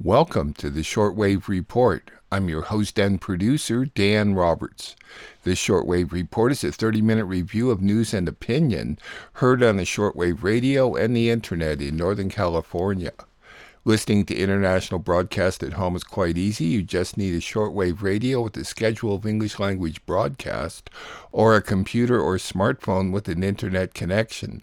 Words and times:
Welcome 0.00 0.52
to 0.54 0.70
the 0.70 0.82
Shortwave 0.82 1.48
Report. 1.48 2.12
I'm 2.30 2.48
your 2.48 2.62
host 2.62 3.00
and 3.00 3.20
producer, 3.20 3.84
Dan 3.84 4.34
Roberts. 4.34 4.94
This 5.42 5.58
Shortwave 5.58 6.12
Report 6.12 6.52
is 6.52 6.62
a 6.62 6.70
30 6.70 7.02
minute 7.02 7.24
review 7.24 7.72
of 7.72 7.82
news 7.82 8.14
and 8.14 8.28
opinion 8.28 9.00
heard 9.32 9.60
on 9.60 9.76
the 9.76 9.82
shortwave 9.82 10.44
radio 10.44 10.94
and 10.94 11.16
the 11.16 11.30
internet 11.30 11.82
in 11.82 11.96
Northern 11.96 12.28
California. 12.28 13.10
Listening 13.84 14.24
to 14.26 14.36
international 14.36 15.00
broadcast 15.00 15.64
at 15.64 15.72
home 15.72 15.96
is 15.96 16.04
quite 16.04 16.38
easy. 16.38 16.66
You 16.66 16.82
just 16.82 17.16
need 17.16 17.34
a 17.34 17.40
shortwave 17.40 18.00
radio 18.00 18.42
with 18.42 18.56
a 18.56 18.64
schedule 18.64 19.16
of 19.16 19.26
English 19.26 19.58
language 19.58 20.04
broadcast 20.06 20.90
or 21.32 21.56
a 21.56 21.62
computer 21.62 22.20
or 22.20 22.36
smartphone 22.36 23.10
with 23.10 23.26
an 23.28 23.42
internet 23.42 23.94
connection. 23.94 24.62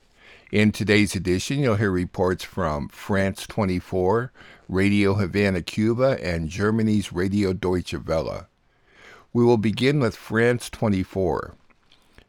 In 0.51 0.73
today's 0.73 1.15
edition, 1.15 1.59
you'll 1.59 1.77
hear 1.77 1.91
reports 1.91 2.43
from 2.43 2.89
France 2.89 3.47
24, 3.47 4.33
Radio 4.67 5.13
Havana, 5.13 5.61
Cuba, 5.61 6.21
and 6.21 6.49
Germany's 6.49 7.13
Radio 7.13 7.53
Deutsche 7.53 7.93
Welle. 7.93 8.47
We 9.31 9.45
will 9.45 9.55
begin 9.55 10.01
with 10.01 10.13
France 10.13 10.69
24. 10.69 11.55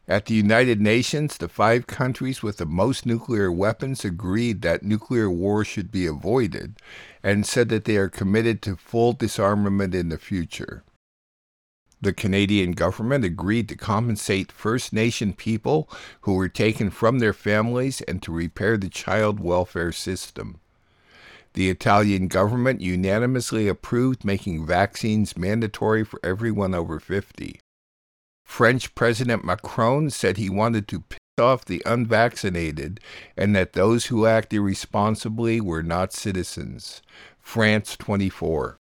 At 0.07 0.27
the 0.27 0.35
United 0.35 0.79
Nations, 0.79 1.35
the 1.35 1.49
five 1.49 1.85
countries 1.85 2.41
with 2.41 2.59
the 2.59 2.65
most 2.65 3.05
nuclear 3.05 3.51
weapons 3.51 4.05
agreed 4.05 4.61
that 4.61 4.83
nuclear 4.83 5.29
war 5.29 5.65
should 5.65 5.91
be 5.91 6.05
avoided 6.05 6.77
and 7.23 7.45
said 7.45 7.67
that 7.67 7.83
they 7.83 7.97
are 7.97 8.07
committed 8.07 8.61
to 8.61 8.77
full 8.77 9.11
disarmament 9.11 9.93
in 9.93 10.07
the 10.07 10.17
future. 10.17 10.85
The 12.03 12.11
Canadian 12.11 12.73
government 12.73 13.23
agreed 13.23 13.69
to 13.69 13.77
compensate 13.77 14.51
First 14.51 14.91
Nation 14.91 15.31
people 15.31 15.89
who 16.23 16.33
were 16.33 16.49
taken 16.49 16.89
from 16.89 17.19
their 17.19 17.31
families 17.31 18.01
and 18.01 18.21
to 18.23 18.33
repair 18.33 18.75
the 18.75 18.89
child 18.89 19.39
welfare 19.39 19.93
system. 19.93 20.59
The 21.53 21.69
Italian 21.69 22.27
government 22.27 22.81
unanimously 22.81 23.69
approved 23.69 24.25
making 24.25 24.65
vaccines 24.65 25.37
mandatory 25.37 26.03
for 26.03 26.19
everyone 26.25 26.75
over 26.75 26.99
50. 26.99 27.61
French 28.43 28.93
President 28.95 29.45
Macron 29.45 30.09
said 30.09 30.35
he 30.35 30.49
wanted 30.49 30.89
to 30.89 31.05
piss 31.07 31.19
off 31.39 31.63
the 31.63 31.81
unvaccinated 31.85 32.99
and 33.37 33.55
that 33.55 33.71
those 33.71 34.07
who 34.07 34.25
act 34.25 34.53
irresponsibly 34.53 35.61
were 35.61 35.81
not 35.81 36.11
citizens. 36.11 37.01
France 37.39 37.95
24. 37.95 38.77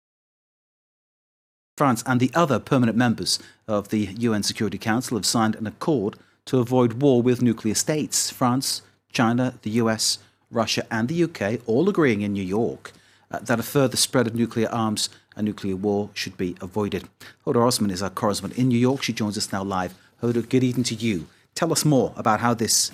France 1.80 2.04
and 2.04 2.20
the 2.20 2.30
other 2.34 2.58
permanent 2.58 2.98
members 2.98 3.38
of 3.66 3.88
the 3.88 4.10
UN 4.18 4.42
Security 4.42 4.76
Council 4.76 5.16
have 5.16 5.24
signed 5.24 5.54
an 5.54 5.66
accord 5.66 6.18
to 6.44 6.58
avoid 6.58 7.00
war 7.00 7.22
with 7.22 7.40
nuclear 7.40 7.74
states. 7.74 8.28
France, 8.28 8.82
China, 9.12 9.54
the 9.62 9.70
US, 9.82 10.18
Russia, 10.50 10.86
and 10.90 11.08
the 11.08 11.22
UK 11.24 11.66
all 11.66 11.88
agreeing 11.88 12.20
in 12.20 12.34
New 12.34 12.42
York 12.42 12.92
uh, 13.30 13.38
that 13.38 13.58
a 13.58 13.62
further 13.62 13.96
spread 13.96 14.26
of 14.26 14.34
nuclear 14.34 14.68
arms 14.68 15.08
and 15.34 15.46
nuclear 15.46 15.74
war 15.74 16.10
should 16.12 16.36
be 16.36 16.54
avoided. 16.60 17.08
Hoda 17.46 17.66
Osman 17.66 17.90
is 17.90 18.02
our 18.02 18.10
correspondent 18.10 18.60
in 18.60 18.68
New 18.68 18.78
York. 18.78 19.02
She 19.02 19.14
joins 19.14 19.38
us 19.38 19.50
now 19.50 19.64
live. 19.64 19.94
Hoda, 20.22 20.46
good 20.46 20.62
evening 20.62 20.84
to 20.84 20.94
you. 20.94 21.28
Tell 21.54 21.72
us 21.72 21.86
more 21.86 22.12
about 22.14 22.40
how 22.40 22.52
this 22.52 22.92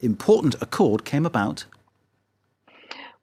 important 0.00 0.56
accord 0.60 1.06
came 1.06 1.24
about. 1.24 1.64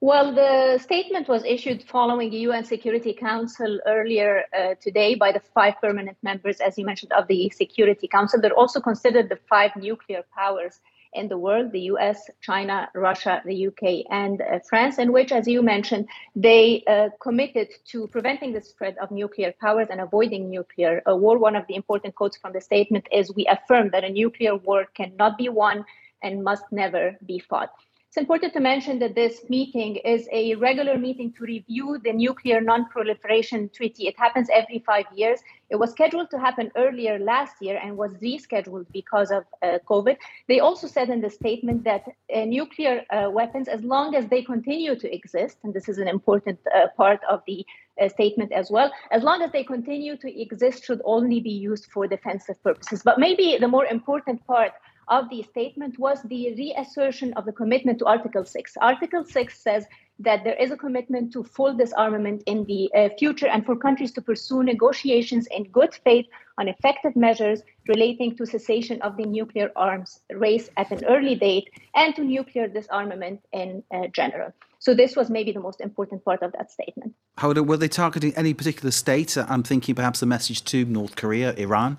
Well, 0.04 0.34
the 0.34 0.76
statement 0.82 1.28
was 1.28 1.44
issued 1.44 1.82
following 1.84 2.28
the 2.28 2.40
UN 2.48 2.66
Security 2.66 3.14
Council 3.14 3.80
earlier 3.86 4.44
uh, 4.52 4.74
today 4.78 5.14
by 5.14 5.32
the 5.32 5.40
five 5.40 5.80
permanent 5.80 6.18
members, 6.22 6.60
as 6.60 6.76
you 6.76 6.84
mentioned, 6.84 7.12
of 7.12 7.26
the 7.26 7.48
Security 7.48 8.06
Council. 8.06 8.38
They're 8.38 8.52
also 8.52 8.80
considered 8.82 9.30
the 9.30 9.38
five 9.48 9.74
nuclear 9.76 10.22
powers 10.36 10.80
in 11.14 11.28
the 11.28 11.38
world 11.38 11.72
the 11.72 11.84
US, 11.92 12.28
China, 12.42 12.90
Russia, 12.94 13.40
the 13.46 13.68
UK, 13.68 14.04
and 14.10 14.42
uh, 14.42 14.58
France, 14.68 14.98
in 14.98 15.10
which, 15.10 15.32
as 15.32 15.48
you 15.48 15.62
mentioned, 15.62 16.06
they 16.36 16.84
uh, 16.86 17.08
committed 17.18 17.68
to 17.92 18.06
preventing 18.08 18.52
the 18.52 18.60
spread 18.60 18.98
of 18.98 19.10
nuclear 19.10 19.54
powers 19.58 19.88
and 19.90 20.02
avoiding 20.02 20.50
nuclear 20.50 21.00
war. 21.06 21.38
One 21.38 21.56
of 21.56 21.66
the 21.66 21.76
important 21.76 22.14
quotes 22.14 22.36
from 22.36 22.52
the 22.52 22.60
statement 22.60 23.08
is 23.10 23.34
We 23.34 23.46
affirm 23.46 23.88
that 23.92 24.04
a 24.04 24.10
nuclear 24.10 24.54
war 24.54 24.84
cannot 24.94 25.38
be 25.38 25.48
won 25.48 25.86
and 26.22 26.44
must 26.44 26.64
never 26.70 27.16
be 27.24 27.38
fought. 27.38 27.70
It's 28.14 28.20
important 28.20 28.52
to 28.52 28.60
mention 28.60 29.00
that 29.00 29.16
this 29.16 29.42
meeting 29.48 29.96
is 29.96 30.28
a 30.30 30.54
regular 30.54 30.96
meeting 30.96 31.32
to 31.32 31.42
review 31.42 31.98
the 32.04 32.12
Nuclear 32.12 32.60
Non-Proliferation 32.60 33.70
Treaty. 33.70 34.06
It 34.06 34.16
happens 34.16 34.48
every 34.52 34.84
five 34.86 35.06
years. 35.12 35.40
It 35.68 35.74
was 35.74 35.90
scheduled 35.90 36.30
to 36.30 36.38
happen 36.38 36.70
earlier 36.76 37.18
last 37.18 37.56
year 37.60 37.76
and 37.82 37.96
was 37.96 38.12
rescheduled 38.22 38.86
because 38.92 39.32
of 39.32 39.42
uh, 39.64 39.78
COVID. 39.90 40.16
They 40.46 40.60
also 40.60 40.86
said 40.86 41.10
in 41.10 41.22
the 41.22 41.28
statement 41.28 41.82
that 41.82 42.04
uh, 42.32 42.44
nuclear 42.44 43.02
uh, 43.10 43.30
weapons, 43.32 43.66
as 43.66 43.82
long 43.82 44.14
as 44.14 44.28
they 44.28 44.42
continue 44.44 44.94
to 44.94 45.12
exist, 45.12 45.58
and 45.64 45.74
this 45.74 45.88
is 45.88 45.98
an 45.98 46.06
important 46.06 46.60
uh, 46.72 46.86
part 46.96 47.18
of 47.28 47.42
the 47.48 47.66
uh, 48.00 48.08
statement 48.08 48.52
as 48.52 48.70
well, 48.70 48.92
as 49.10 49.24
long 49.24 49.42
as 49.42 49.50
they 49.50 49.64
continue 49.64 50.16
to 50.18 50.40
exist, 50.40 50.84
should 50.84 51.02
only 51.04 51.40
be 51.40 51.50
used 51.50 51.86
for 51.86 52.06
defensive 52.06 52.62
purposes. 52.62 53.02
But 53.02 53.18
maybe 53.18 53.58
the 53.58 53.66
more 53.66 53.86
important 53.86 54.46
part 54.46 54.70
of 55.08 55.28
the 55.30 55.42
statement 55.42 55.98
was 55.98 56.22
the 56.22 56.54
reassertion 56.54 57.32
of 57.34 57.44
the 57.44 57.52
commitment 57.52 57.98
to 57.98 58.06
Article 58.06 58.44
6. 58.44 58.76
Article 58.80 59.24
6 59.24 59.60
says 59.60 59.86
that 60.18 60.44
there 60.44 60.54
is 60.54 60.70
a 60.70 60.76
commitment 60.76 61.32
to 61.32 61.42
full 61.42 61.74
disarmament 61.74 62.42
in 62.46 62.64
the 62.64 62.90
uh, 62.94 63.08
future 63.18 63.46
and 63.48 63.66
for 63.66 63.74
countries 63.74 64.12
to 64.12 64.22
pursue 64.22 64.62
negotiations 64.62 65.48
in 65.50 65.64
good 65.64 65.94
faith 66.04 66.26
on 66.58 66.68
effective 66.68 67.16
measures 67.16 67.62
relating 67.88 68.36
to 68.36 68.46
cessation 68.46 69.02
of 69.02 69.16
the 69.16 69.24
nuclear 69.24 69.70
arms 69.74 70.20
race 70.30 70.70
at 70.76 70.90
an 70.92 71.04
early 71.06 71.34
date 71.34 71.68
and 71.96 72.14
to 72.14 72.22
nuclear 72.22 72.68
disarmament 72.68 73.40
in 73.52 73.82
uh, 73.92 74.06
general. 74.12 74.52
So 74.78 74.94
this 74.94 75.16
was 75.16 75.30
maybe 75.30 75.50
the 75.50 75.60
most 75.60 75.80
important 75.80 76.24
part 76.24 76.42
of 76.42 76.52
that 76.52 76.70
statement. 76.70 77.14
Were 77.42 77.76
they 77.76 77.88
targeting 77.88 78.34
any 78.36 78.54
particular 78.54 78.90
state? 78.90 79.36
I'm 79.36 79.62
thinking 79.62 79.94
perhaps 79.94 80.22
a 80.22 80.26
message 80.26 80.62
to 80.66 80.84
North 80.84 81.16
Korea, 81.16 81.54
Iran. 81.54 81.96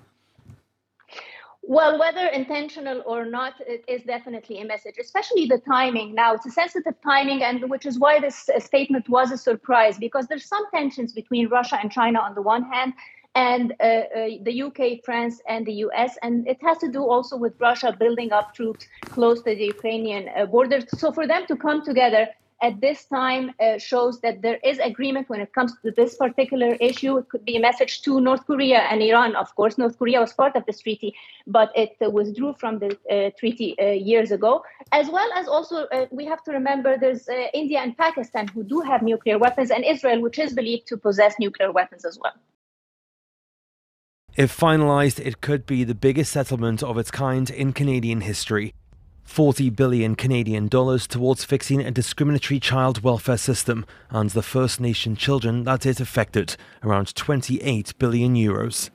Well, 1.68 1.98
whether 1.98 2.28
intentional 2.28 3.02
or 3.04 3.24
not, 3.24 3.54
it 3.60 3.84
is 3.88 4.02
definitely 4.04 4.60
a 4.60 4.64
message, 4.64 4.98
especially 5.00 5.46
the 5.46 5.58
timing. 5.58 6.14
Now, 6.14 6.34
it's 6.34 6.46
a 6.46 6.50
sensitive 6.50 6.94
timing, 7.02 7.42
and 7.42 7.68
which 7.68 7.86
is 7.86 7.98
why 7.98 8.20
this 8.20 8.48
uh, 8.48 8.60
statement 8.60 9.08
was 9.08 9.32
a 9.32 9.36
surprise 9.36 9.98
because 9.98 10.28
there's 10.28 10.46
some 10.46 10.64
tensions 10.72 11.12
between 11.12 11.48
Russia 11.48 11.76
and 11.82 11.90
China 11.90 12.20
on 12.20 12.36
the 12.36 12.42
one 12.42 12.62
hand, 12.70 12.92
and 13.34 13.74
uh, 13.80 13.84
uh, 13.84 14.28
the 14.42 14.62
UK, 14.62 15.04
France, 15.04 15.42
and 15.48 15.66
the 15.66 15.72
US. 15.86 16.16
And 16.22 16.46
it 16.46 16.58
has 16.62 16.78
to 16.78 16.88
do 16.88 17.02
also 17.02 17.36
with 17.36 17.54
Russia 17.60 17.94
building 17.98 18.30
up 18.30 18.54
troops 18.54 18.86
close 19.10 19.42
to 19.42 19.56
the 19.56 19.64
Ukrainian 19.64 20.28
uh, 20.38 20.46
border. 20.46 20.82
So 20.86 21.10
for 21.10 21.26
them 21.26 21.46
to 21.48 21.56
come 21.56 21.84
together 21.84 22.28
at 22.62 22.80
this 22.80 23.04
time 23.04 23.52
uh, 23.60 23.78
shows 23.78 24.20
that 24.20 24.42
there 24.42 24.58
is 24.64 24.78
agreement 24.78 25.28
when 25.28 25.40
it 25.40 25.52
comes 25.52 25.74
to 25.82 25.90
this 25.90 26.16
particular 26.16 26.74
issue. 26.80 27.18
It 27.18 27.28
could 27.28 27.44
be 27.44 27.56
a 27.56 27.60
message 27.60 28.02
to 28.02 28.20
North 28.20 28.46
Korea 28.46 28.78
and 28.78 29.02
Iran. 29.02 29.36
Of 29.36 29.54
course, 29.54 29.76
North 29.76 29.98
Korea 29.98 30.20
was 30.20 30.32
part 30.32 30.56
of 30.56 30.64
this 30.66 30.80
treaty, 30.80 31.14
but 31.46 31.70
it 31.74 31.96
uh, 32.04 32.10
withdrew 32.10 32.54
from 32.58 32.78
the 32.78 32.96
uh, 33.10 33.30
treaty 33.38 33.76
uh, 33.78 33.90
years 33.90 34.32
ago. 34.32 34.62
As 34.92 35.08
well 35.08 35.28
as 35.34 35.48
also, 35.48 35.86
uh, 35.86 36.06
we 36.10 36.24
have 36.24 36.42
to 36.44 36.52
remember 36.52 36.96
there's 36.96 37.28
uh, 37.28 37.48
India 37.52 37.80
and 37.80 37.96
Pakistan 37.96 38.48
who 38.48 38.62
do 38.62 38.80
have 38.80 39.02
nuclear 39.02 39.38
weapons, 39.38 39.70
and 39.70 39.84
Israel, 39.84 40.20
which 40.22 40.38
is 40.38 40.52
believed 40.52 40.86
to 40.88 40.96
possess 40.96 41.34
nuclear 41.38 41.72
weapons 41.72 42.04
as 42.04 42.18
well. 42.18 42.34
If 44.36 44.54
finalised, 44.54 45.18
it 45.24 45.40
could 45.40 45.64
be 45.64 45.84
the 45.84 45.94
biggest 45.94 46.30
settlement 46.32 46.82
of 46.82 46.98
its 46.98 47.10
kind 47.10 47.48
in 47.48 47.72
Canadian 47.72 48.20
history. 48.20 48.74
40 49.26 49.70
billion 49.70 50.14
Canadian 50.14 50.68
dollars 50.68 51.06
towards 51.06 51.44
fixing 51.44 51.80
a 51.80 51.90
discriminatory 51.90 52.58
child 52.58 53.02
welfare 53.02 53.36
system 53.36 53.84
and 54.08 54.30
the 54.30 54.42
First 54.42 54.80
Nation 54.80 55.14
children 55.14 55.64
that 55.64 55.84
it 55.84 56.00
affected, 56.00 56.56
around 56.82 57.14
28 57.14 57.92
billion 57.98 58.34
euros. 58.34 58.88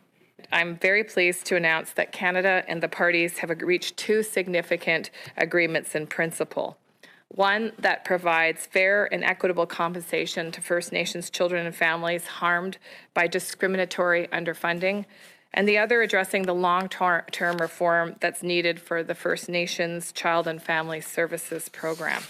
I'm 0.51 0.77
very 0.77 1.03
pleased 1.03 1.45
to 1.45 1.55
announce 1.55 1.91
that 1.91 2.11
Canada 2.11 2.63
and 2.67 2.81
the 2.81 2.89
parties 2.89 3.37
have 3.39 3.51
reached 3.61 3.97
two 3.97 4.23
significant 4.23 5.11
agreements 5.37 5.93
in 5.93 6.07
principle. 6.07 6.77
One 7.27 7.71
that 7.79 8.03
provides 8.03 8.65
fair 8.65 9.07
and 9.13 9.23
equitable 9.23 9.65
compensation 9.65 10.51
to 10.51 10.59
First 10.61 10.91
Nations 10.91 11.29
children 11.29 11.65
and 11.65 11.75
families 11.75 12.27
harmed 12.27 12.77
by 13.13 13.27
discriminatory 13.27 14.27
underfunding, 14.33 15.05
and 15.53 15.67
the 15.67 15.77
other 15.77 16.01
addressing 16.01 16.43
the 16.43 16.53
long 16.53 16.89
term 16.89 17.57
reform 17.57 18.15
that's 18.19 18.43
needed 18.43 18.79
for 18.79 19.03
the 19.03 19.15
First 19.15 19.49
Nations 19.49 20.11
Child 20.11 20.47
and 20.47 20.61
Family 20.61 21.01
Services 21.01 21.69
Program. 21.69 22.23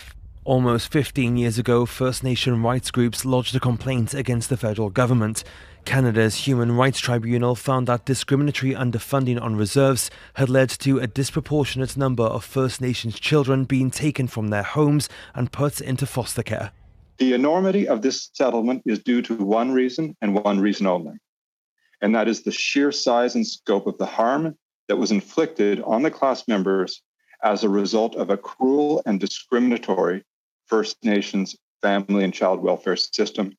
Almost 0.43 0.91
15 0.91 1.37
years 1.37 1.59
ago, 1.59 1.85
First 1.85 2.23
Nation 2.23 2.63
rights 2.63 2.89
groups 2.89 3.25
lodged 3.25 3.55
a 3.55 3.59
complaint 3.59 4.15
against 4.15 4.49
the 4.49 4.57
federal 4.57 4.89
government. 4.89 5.43
Canada's 5.85 6.47
Human 6.47 6.71
Rights 6.71 6.99
Tribunal 6.99 7.55
found 7.55 7.87
that 7.87 8.05
discriminatory 8.05 8.73
underfunding 8.73 9.39
on 9.39 9.55
reserves 9.55 10.09
had 10.33 10.49
led 10.49 10.69
to 10.69 10.97
a 10.97 11.05
disproportionate 11.05 11.95
number 11.95 12.23
of 12.23 12.43
First 12.43 12.81
Nations 12.81 13.19
children 13.19 13.65
being 13.65 13.91
taken 13.91 14.27
from 14.27 14.47
their 14.47 14.63
homes 14.63 15.09
and 15.35 15.51
put 15.51 15.79
into 15.79 16.07
foster 16.07 16.41
care. 16.41 16.71
The 17.19 17.33
enormity 17.33 17.87
of 17.87 18.01
this 18.01 18.31
settlement 18.33 18.81
is 18.87 18.97
due 18.97 19.21
to 19.21 19.35
one 19.35 19.71
reason 19.71 20.15
and 20.21 20.33
one 20.33 20.59
reason 20.59 20.87
only, 20.87 21.17
and 22.01 22.15
that 22.15 22.27
is 22.27 22.41
the 22.41 22.51
sheer 22.51 22.91
size 22.91 23.35
and 23.35 23.45
scope 23.45 23.87
of 23.87 23.97
the 23.97 24.05
harm 24.05 24.57
that 24.87 24.97
was 24.97 25.11
inflicted 25.11 25.81
on 25.81 26.01
the 26.01 26.11
class 26.11 26.47
members 26.47 27.01
as 27.43 27.63
a 27.63 27.69
result 27.69 28.15
of 28.15 28.29
a 28.29 28.37
cruel 28.37 29.01
and 29.05 29.19
discriminatory 29.19 30.23
First 30.67 30.97
Nations 31.03 31.55
family 31.81 32.23
and 32.23 32.33
child 32.33 32.61
welfare 32.61 32.95
system 32.95 33.53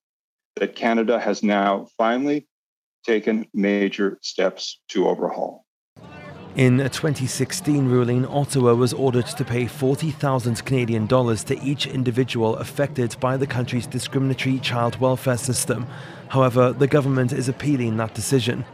that 0.57 0.77
Canada 0.77 1.19
has 1.19 1.43
now 1.43 1.89
finally 1.97 2.47
taken 3.05 3.47
major 3.53 4.19
steps 4.23 4.81
to 4.89 5.09
overhaul. 5.09 5.65
In 6.55 6.81
a 6.81 6.89
2016 6.91 7.89
ruling, 7.89 8.27
Ottawa 8.27 8.75
was 8.75 8.93
ordered 8.93 9.25
to 9.25 9.43
pay 9.43 9.67
40,000 9.67 10.63
Canadian 10.67 11.07
dollars 11.07 11.43
to 11.45 11.59
each 11.63 11.87
individual 11.87 12.57
affected 12.57 13.17
by 13.21 13.39
the 13.39 13.47
country's 13.47 13.87
discriminatory 13.87 14.59
child 14.59 15.01
welfare 15.01 15.39
system. 15.39 15.87
However, 16.29 16.75
the 16.75 16.87
government 16.87 17.33
is 17.33 17.49
appealing 17.49 17.97
that 17.97 18.13
decision. 18.13 18.67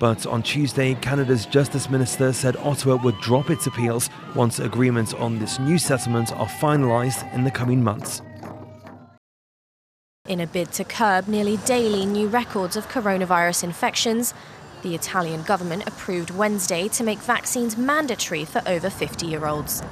But 0.00 0.24
on 0.24 0.42
Tuesday, 0.42 0.94
Canada's 0.94 1.44
Justice 1.44 1.90
Minister 1.90 2.32
said 2.32 2.56
Ottawa 2.56 2.96
would 3.02 3.20
drop 3.20 3.50
its 3.50 3.66
appeals 3.66 4.08
once 4.34 4.58
agreements 4.58 5.12
on 5.12 5.38
this 5.38 5.58
new 5.58 5.76
settlement 5.76 6.32
are 6.32 6.48
finalised 6.48 7.30
in 7.34 7.44
the 7.44 7.50
coming 7.50 7.84
months. 7.84 8.22
In 10.28 10.40
a 10.40 10.46
bid 10.46 10.72
to 10.72 10.82
curb 10.82 11.28
nearly 11.28 11.58
daily 11.58 12.04
new 12.04 12.26
records 12.26 12.74
of 12.74 12.88
coronavirus 12.88 13.62
infections, 13.62 14.34
the 14.82 14.94
Italian 14.94 15.42
government 15.42 15.86
approved 15.86 16.30
Wednesday 16.30 16.88
to 16.88 17.04
make 17.04 17.18
vaccines 17.18 17.76
mandatory 17.76 18.44
for 18.44 18.62
over 18.66 18.90
50 18.90 19.26
year 19.26 19.46
olds. 19.46 19.82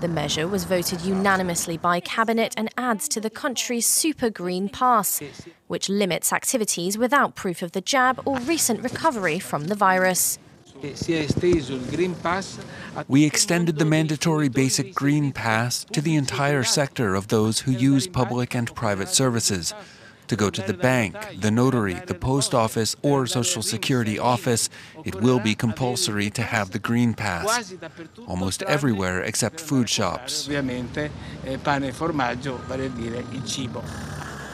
The 0.00 0.08
measure 0.08 0.46
was 0.46 0.64
voted 0.64 1.00
unanimously 1.00 1.78
by 1.78 2.00
Cabinet 2.00 2.52
and 2.56 2.68
adds 2.76 3.08
to 3.08 3.20
the 3.20 3.30
country's 3.30 3.86
Super 3.86 4.28
Green 4.28 4.68
Pass, 4.68 5.22
which 5.68 5.88
limits 5.88 6.32
activities 6.32 6.98
without 6.98 7.34
proof 7.34 7.62
of 7.62 7.72
the 7.72 7.80
jab 7.80 8.20
or 8.26 8.38
recent 8.40 8.82
recovery 8.82 9.38
from 9.38 9.68
the 9.68 9.74
virus. 9.74 10.38
We 13.08 13.24
extended 13.24 13.78
the 13.78 13.84
mandatory 13.86 14.48
basic 14.50 14.94
Green 14.94 15.32
Pass 15.32 15.84
to 15.84 16.02
the 16.02 16.16
entire 16.16 16.62
sector 16.62 17.14
of 17.14 17.28
those 17.28 17.60
who 17.60 17.72
use 17.72 18.06
public 18.06 18.54
and 18.54 18.74
private 18.74 19.08
services 19.08 19.72
to 20.28 20.36
go 20.36 20.50
to 20.50 20.62
the 20.62 20.74
bank, 20.74 21.16
the 21.40 21.50
notary, 21.50 21.94
the 22.06 22.14
post 22.14 22.54
office, 22.54 22.96
or 23.02 23.26
social 23.26 23.62
security 23.62 24.18
office, 24.18 24.68
it 25.04 25.14
will 25.16 25.40
be 25.40 25.54
compulsory 25.54 26.30
to 26.30 26.42
have 26.42 26.70
the 26.70 26.78
green 26.78 27.14
pass. 27.14 27.74
Almost 28.26 28.62
everywhere 28.64 29.22
except 29.22 29.60
food 29.60 29.88
shops. 29.88 30.48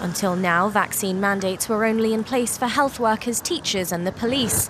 Until 0.00 0.34
now, 0.34 0.68
vaccine 0.68 1.20
mandates 1.20 1.68
were 1.68 1.84
only 1.84 2.12
in 2.12 2.24
place 2.24 2.58
for 2.58 2.66
health 2.66 2.98
workers, 2.98 3.40
teachers, 3.40 3.92
and 3.92 4.06
the 4.06 4.12
police. 4.12 4.68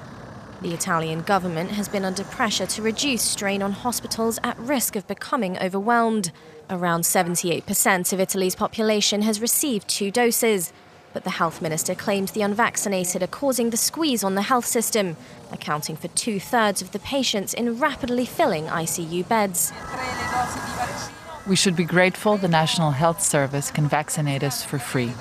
The 0.61 0.75
Italian 0.75 1.23
government 1.23 1.71
has 1.73 1.89
been 1.89 2.05
under 2.05 2.23
pressure 2.23 2.67
to 2.67 2.83
reduce 2.83 3.23
strain 3.23 3.63
on 3.63 3.73
hospitals 3.73 4.39
at 4.45 4.57
risk 4.59 4.95
of 4.95 5.09
becoming 5.09 5.59
overwhelmed. 5.59 6.31
Around 6.71 7.03
78% 7.03 8.13
of 8.13 8.21
Italy's 8.21 8.55
population 8.55 9.23
has 9.23 9.41
received 9.41 9.89
two 9.89 10.11
doses. 10.13 10.73
But 11.13 11.25
the 11.25 11.31
health 11.31 11.61
minister 11.61 11.95
claims 11.95 12.33
the 12.33 12.43
unvaccinated 12.43 13.23
are 13.23 13.27
causing 13.27 13.71
the 13.71 13.77
squeeze 13.77 14.25
on 14.25 14.35
the 14.35 14.43
health 14.43 14.67
system, 14.67 15.17
accounting 15.51 15.97
for 15.97 16.09
two 16.09 16.41
thirds 16.41 16.81
of 16.81 16.93
the 16.93 16.99
patients 16.99 17.53
in 17.53 17.79
rapidly 17.79 18.25
filling 18.25 18.67
ICU 18.67 19.29
beds. 19.29 19.73
We 21.47 21.57
should 21.57 21.77
be 21.77 21.85
grateful 21.85 22.37
the 22.37 22.49
National 22.49 22.93
Health 22.93 23.21
Service 23.21 23.71
can 23.71 23.89
vaccinate 23.89 24.43
us 24.43 24.65
for 24.65 24.79
free. 24.79 25.13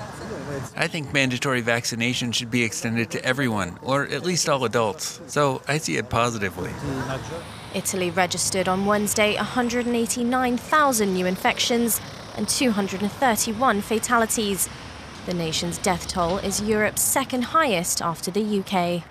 I 0.76 0.86
think 0.86 1.12
mandatory 1.12 1.60
vaccination 1.60 2.30
should 2.32 2.50
be 2.50 2.62
extended 2.62 3.10
to 3.10 3.24
everyone, 3.24 3.78
or 3.82 4.04
at 4.04 4.22
least 4.22 4.48
all 4.48 4.64
adults. 4.64 5.20
So 5.26 5.62
I 5.66 5.78
see 5.78 5.96
it 5.96 6.08
positively. 6.08 6.70
Italy 7.74 8.10
registered 8.10 8.68
on 8.68 8.86
Wednesday 8.86 9.34
189,000 9.36 11.14
new 11.14 11.26
infections 11.26 12.00
and 12.36 12.48
231 12.48 13.80
fatalities. 13.80 14.68
The 15.24 15.34
nation's 15.34 15.78
death 15.78 16.08
toll 16.08 16.38
is 16.38 16.60
Europe's 16.60 17.02
second 17.02 17.42
highest 17.42 18.02
after 18.02 18.32
the 18.32 18.42
UK. 18.60 19.04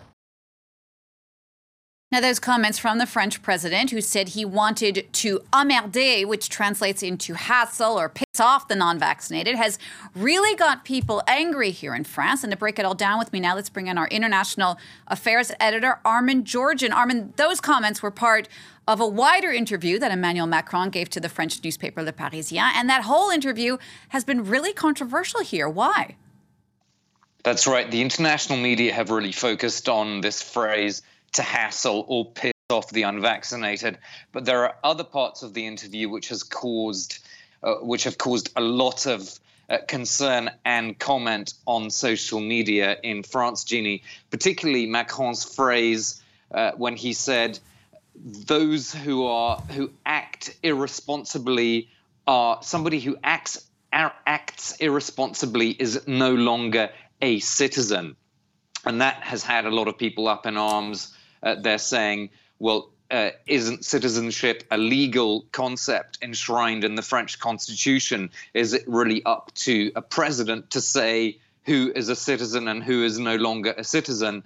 Now, 2.11 2.19
those 2.19 2.39
comments 2.39 2.77
from 2.77 2.97
the 2.97 3.05
French 3.05 3.41
president 3.41 3.91
who 3.91 4.01
said 4.01 4.29
he 4.29 4.43
wanted 4.43 5.07
to 5.13 5.39
emmerder, 5.55 6.27
which 6.27 6.49
translates 6.49 7.01
into 7.01 7.35
hassle 7.35 7.97
or 7.97 8.09
piss 8.09 8.37
off 8.37 8.67
the 8.67 8.75
non 8.75 8.99
vaccinated, 8.99 9.55
has 9.55 9.79
really 10.13 10.53
got 10.57 10.83
people 10.83 11.23
angry 11.25 11.71
here 11.71 11.95
in 11.95 12.03
France. 12.03 12.43
And 12.43 12.51
to 12.51 12.57
break 12.57 12.77
it 12.79 12.83
all 12.83 12.95
down 12.95 13.17
with 13.17 13.31
me 13.31 13.39
now, 13.39 13.55
let's 13.55 13.69
bring 13.69 13.87
in 13.87 13.97
our 13.97 14.09
international 14.09 14.77
affairs 15.07 15.53
editor, 15.57 15.99
Armen 16.03 16.43
Georgian. 16.43 16.91
Armen, 16.91 17.33
those 17.37 17.61
comments 17.61 18.03
were 18.03 18.11
part 18.11 18.49
of 18.89 18.99
a 18.99 19.07
wider 19.07 19.49
interview 19.49 19.97
that 19.99 20.11
Emmanuel 20.11 20.47
Macron 20.47 20.89
gave 20.89 21.09
to 21.11 21.21
the 21.21 21.29
French 21.29 21.63
newspaper 21.63 22.03
Le 22.03 22.11
Parisien. 22.11 22.71
And 22.75 22.89
that 22.89 23.03
whole 23.03 23.29
interview 23.29 23.77
has 24.09 24.25
been 24.25 24.43
really 24.43 24.73
controversial 24.73 25.39
here. 25.39 25.69
Why? 25.69 26.17
That's 27.43 27.67
right. 27.67 27.89
The 27.89 28.01
international 28.01 28.59
media 28.59 28.91
have 28.91 29.11
really 29.11 29.31
focused 29.31 29.87
on 29.87 30.19
this 30.19 30.41
phrase 30.41 31.01
to 31.33 31.41
hassle 31.41 32.05
or 32.07 32.31
piss 32.31 32.53
off 32.69 32.89
the 32.89 33.03
unvaccinated. 33.03 33.97
But 34.31 34.45
there 34.45 34.63
are 34.63 34.75
other 34.83 35.03
parts 35.03 35.43
of 35.43 35.53
the 35.53 35.65
interview 35.65 36.09
which 36.09 36.29
has 36.29 36.43
caused, 36.43 37.19
uh, 37.63 37.75
which 37.75 38.05
have 38.05 38.17
caused 38.17 38.51
a 38.55 38.61
lot 38.61 39.05
of 39.05 39.39
uh, 39.69 39.77
concern 39.87 40.51
and 40.65 40.97
comment 40.97 41.53
on 41.65 41.89
social 41.89 42.39
media 42.39 42.97
in 43.03 43.23
France, 43.23 43.63
Genie, 43.63 44.03
particularly 44.29 44.85
Macron's 44.85 45.43
phrase 45.43 46.21
uh, 46.51 46.71
when 46.75 46.95
he 46.95 47.13
said, 47.13 47.59
those 48.15 48.93
who 48.93 49.25
are 49.25 49.57
who 49.57 49.89
act 50.05 50.55
irresponsibly 50.63 51.89
are 52.27 52.61
somebody 52.61 52.99
who 52.99 53.17
acts 53.23 53.65
acts 53.93 54.75
irresponsibly 54.77 55.69
is 55.69 56.05
no 56.07 56.33
longer 56.33 56.89
a 57.21 57.39
citizen 57.39 58.15
and 58.85 59.01
that 59.01 59.15
has 59.15 59.43
had 59.43 59.65
a 59.65 59.69
lot 59.69 59.87
of 59.87 59.97
people 59.97 60.27
up 60.27 60.45
in 60.45 60.57
arms 60.57 61.15
uh, 61.43 61.55
they're 61.55 61.77
saying 61.77 62.29
well 62.59 62.89
uh, 63.11 63.31
isn't 63.45 63.83
citizenship 63.83 64.63
a 64.71 64.77
legal 64.77 65.45
concept 65.51 66.17
enshrined 66.21 66.83
in 66.85 66.95
the 66.95 67.01
French 67.01 67.39
constitution? 67.39 68.29
Is 68.53 68.73
it 68.73 68.83
really 68.87 69.21
up 69.25 69.53
to 69.55 69.91
a 69.95 70.01
president 70.01 70.69
to 70.71 70.81
say 70.81 71.37
who 71.65 71.91
is 71.93 72.07
a 72.07 72.15
citizen 72.15 72.69
and 72.69 72.81
who 72.81 73.03
is 73.03 73.19
no 73.19 73.35
longer 73.35 73.73
a 73.77 73.83
citizen? 73.83 74.43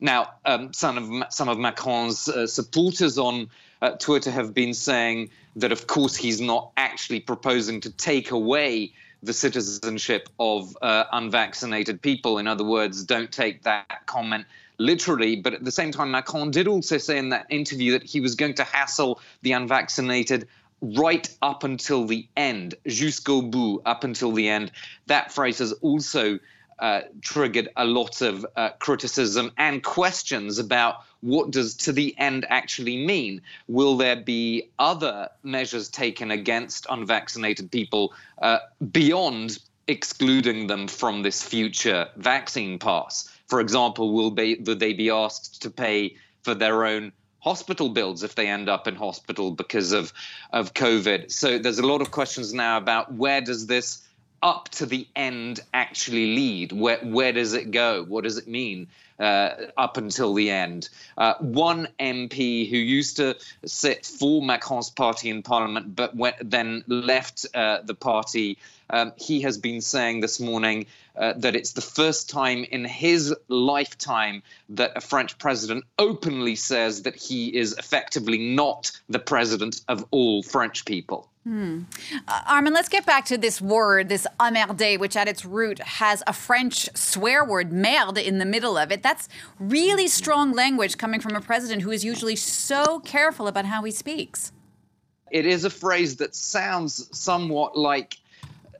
Now, 0.00 0.30
um, 0.46 0.72
some 0.72 0.98
of 0.98 1.32
some 1.32 1.48
of 1.48 1.58
Macron's 1.58 2.28
uh, 2.28 2.46
supporters 2.46 3.18
on 3.18 3.48
uh, 3.82 3.90
Twitter 3.92 4.30
have 4.30 4.54
been 4.54 4.74
saying 4.74 5.30
that, 5.56 5.72
of 5.72 5.86
course, 5.86 6.16
he's 6.16 6.40
not 6.40 6.70
actually 6.76 7.20
proposing 7.20 7.80
to 7.82 7.90
take 7.90 8.30
away 8.30 8.92
the 9.22 9.32
citizenship 9.32 10.28
of 10.38 10.76
uh, 10.82 11.04
unvaccinated 11.12 12.00
people. 12.00 12.38
In 12.38 12.46
other 12.46 12.64
words, 12.64 13.04
don't 13.04 13.32
take 13.32 13.62
that 13.62 14.06
comment 14.06 14.46
literally. 14.78 15.36
But 15.36 15.54
at 15.54 15.64
the 15.64 15.72
same 15.72 15.92
time, 15.92 16.10
Macron 16.10 16.50
did 16.50 16.68
also 16.68 16.98
say 16.98 17.18
in 17.18 17.30
that 17.30 17.46
interview 17.50 17.92
that 17.92 18.02
he 18.02 18.20
was 18.20 18.34
going 18.34 18.54
to 18.54 18.64
hassle 18.64 19.20
the 19.42 19.52
unvaccinated 19.52 20.48
right 20.82 21.28
up 21.42 21.64
until 21.64 22.06
the 22.06 22.26
end, 22.36 22.74
jusqu'au 22.86 23.50
bout, 23.50 23.82
up 23.86 24.04
until 24.04 24.32
the 24.32 24.48
end. 24.48 24.70
That 25.06 25.32
phrase 25.32 25.58
has 25.58 25.72
also 25.72 26.38
uh, 26.78 27.02
triggered 27.22 27.70
a 27.76 27.84
lot 27.84 28.20
of 28.20 28.46
uh, 28.56 28.70
criticism 28.78 29.52
and 29.56 29.82
questions 29.82 30.58
about 30.58 31.04
what 31.20 31.50
does 31.50 31.74
to 31.74 31.92
the 31.92 32.14
end 32.18 32.46
actually 32.50 33.04
mean. 33.06 33.40
Will 33.68 33.96
there 33.96 34.16
be 34.16 34.68
other 34.78 35.30
measures 35.42 35.88
taken 35.88 36.30
against 36.30 36.86
unvaccinated 36.90 37.70
people 37.70 38.12
uh, 38.42 38.58
beyond 38.92 39.58
excluding 39.88 40.66
them 40.66 40.86
from 40.86 41.22
this 41.22 41.42
future 41.42 42.08
vaccine 42.16 42.78
pass? 42.78 43.30
For 43.46 43.60
example, 43.60 44.12
will, 44.12 44.30
be, 44.30 44.56
will 44.56 44.76
they 44.76 44.92
be 44.92 45.10
asked 45.10 45.62
to 45.62 45.70
pay 45.70 46.16
for 46.42 46.54
their 46.54 46.84
own 46.84 47.12
hospital 47.40 47.88
bills 47.88 48.22
if 48.24 48.34
they 48.34 48.48
end 48.48 48.68
up 48.68 48.88
in 48.88 48.96
hospital 48.96 49.52
because 49.52 49.92
of 49.92 50.12
of 50.52 50.74
COVID? 50.74 51.30
So 51.30 51.58
there's 51.58 51.78
a 51.78 51.86
lot 51.86 52.00
of 52.00 52.10
questions 52.10 52.52
now 52.52 52.76
about 52.76 53.14
where 53.14 53.40
does 53.40 53.66
this 53.66 54.02
up 54.42 54.68
to 54.70 54.86
the 54.86 55.06
end 55.14 55.60
actually 55.72 56.34
lead? 56.34 56.72
Where 56.72 56.98
where 56.98 57.32
does 57.32 57.52
it 57.52 57.70
go? 57.70 58.04
What 58.04 58.24
does 58.24 58.36
it 58.36 58.48
mean 58.48 58.88
uh, 59.18 59.50
up 59.76 59.96
until 59.96 60.34
the 60.34 60.50
end. 60.50 60.88
Uh, 61.16 61.34
one 61.40 61.88
MP 61.98 62.68
who 62.68 62.76
used 62.76 63.16
to 63.16 63.36
sit 63.64 64.04
for 64.04 64.42
Macron's 64.42 64.90
party 64.90 65.30
in 65.30 65.42
parliament 65.42 65.96
but 65.96 66.14
went, 66.14 66.36
then 66.50 66.84
left 66.86 67.46
uh, 67.54 67.78
the 67.82 67.94
party, 67.94 68.58
um, 68.90 69.12
he 69.16 69.40
has 69.42 69.58
been 69.58 69.80
saying 69.80 70.20
this 70.20 70.40
morning 70.40 70.86
uh, 71.16 71.32
that 71.36 71.56
it's 71.56 71.72
the 71.72 71.80
first 71.80 72.28
time 72.28 72.64
in 72.64 72.84
his 72.84 73.34
lifetime 73.48 74.42
that 74.68 74.92
a 74.96 75.00
French 75.00 75.38
president 75.38 75.84
openly 75.98 76.56
says 76.56 77.02
that 77.02 77.16
he 77.16 77.56
is 77.56 77.72
effectively 77.78 78.38
not 78.54 78.90
the 79.08 79.18
president 79.18 79.80
of 79.88 80.04
all 80.10 80.42
French 80.42 80.84
people. 80.84 81.28
Hmm. 81.44 81.82
Uh, 82.26 82.42
Armen, 82.48 82.74
let's 82.74 82.88
get 82.88 83.06
back 83.06 83.24
to 83.26 83.38
this 83.38 83.60
word, 83.60 84.08
this 84.08 84.26
emmerdé, 84.40 84.98
which 84.98 85.16
at 85.16 85.28
its 85.28 85.44
root 85.44 85.78
has 85.78 86.22
a 86.26 86.32
French 86.32 86.88
swear 86.96 87.44
word, 87.44 87.72
merde, 87.72 88.18
in 88.18 88.38
the 88.38 88.44
middle 88.44 88.76
of 88.76 88.90
it. 88.90 89.04
That's 89.04 89.28
really 89.60 90.08
strong 90.08 90.52
language 90.52 90.98
coming 90.98 91.20
from 91.20 91.36
a 91.36 91.40
president 91.40 91.82
who 91.82 91.92
is 91.92 92.04
usually 92.04 92.34
so 92.34 92.98
careful 92.98 93.46
about 93.46 93.64
how 93.64 93.84
he 93.84 93.92
speaks. 93.92 94.50
It 95.30 95.46
is 95.46 95.64
a 95.64 95.70
phrase 95.70 96.16
that 96.16 96.34
sounds 96.34 97.08
somewhat 97.16 97.78
like 97.78 98.16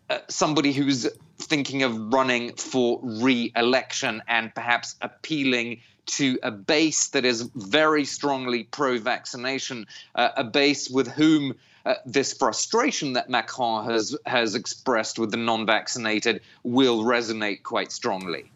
uh, 0.08 0.18
somebody 0.28 0.72
who's 0.72 1.08
thinking 1.38 1.82
of 1.82 2.12
running 2.12 2.54
for 2.54 3.00
re 3.02 3.52
election 3.56 4.22
and 4.28 4.54
perhaps 4.54 4.96
appealing 5.00 5.80
to 6.06 6.38
a 6.42 6.50
base 6.50 7.08
that 7.08 7.24
is 7.24 7.42
very 7.54 8.04
strongly 8.04 8.64
pro 8.64 8.98
vaccination, 8.98 9.86
uh, 10.14 10.30
a 10.36 10.44
base 10.44 10.88
with 10.88 11.08
whom 11.08 11.54
uh, 11.84 11.94
this 12.04 12.32
frustration 12.32 13.12
that 13.14 13.28
Macron 13.28 13.84
has 13.84 14.16
has 14.26 14.54
expressed 14.54 15.18
with 15.18 15.30
the 15.30 15.36
non-vaccinated 15.36 16.40
will 16.62 17.04
resonate 17.04 17.62
quite 17.62 17.92
strongly. 17.92 18.50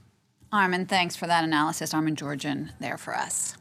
Armen, 0.52 0.86
thanks 0.86 1.14
for 1.14 1.26
that 1.28 1.44
analysis. 1.44 1.94
Armen 1.94 2.16
Georgian 2.16 2.72
there 2.80 2.98
for 2.98 3.16
us. 3.16 3.56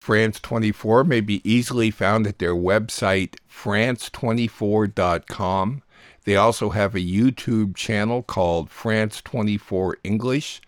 France 0.00 0.40
24 0.40 1.04
may 1.04 1.20
be 1.20 1.48
easily 1.48 1.90
found 1.90 2.26
at 2.26 2.38
their 2.38 2.54
website, 2.54 3.34
france24.com. 3.50 5.82
They 6.24 6.36
also 6.36 6.70
have 6.70 6.94
a 6.94 7.00
YouTube 7.00 7.76
channel 7.76 8.22
called 8.22 8.70
France 8.70 9.20
24 9.20 9.98
English. 10.02 10.62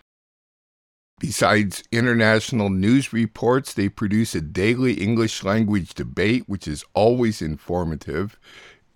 Besides 1.19 1.83
international 1.93 2.69
news 2.69 3.13
reports, 3.13 3.73
they 3.73 3.89
produce 3.89 4.35
a 4.35 4.41
daily 4.41 4.95
English 4.95 5.45
language 5.45 5.95
debate, 5.95 6.45
which 6.47 6.69
is 6.69 6.85
always 6.95 7.41
informative, 7.41 8.39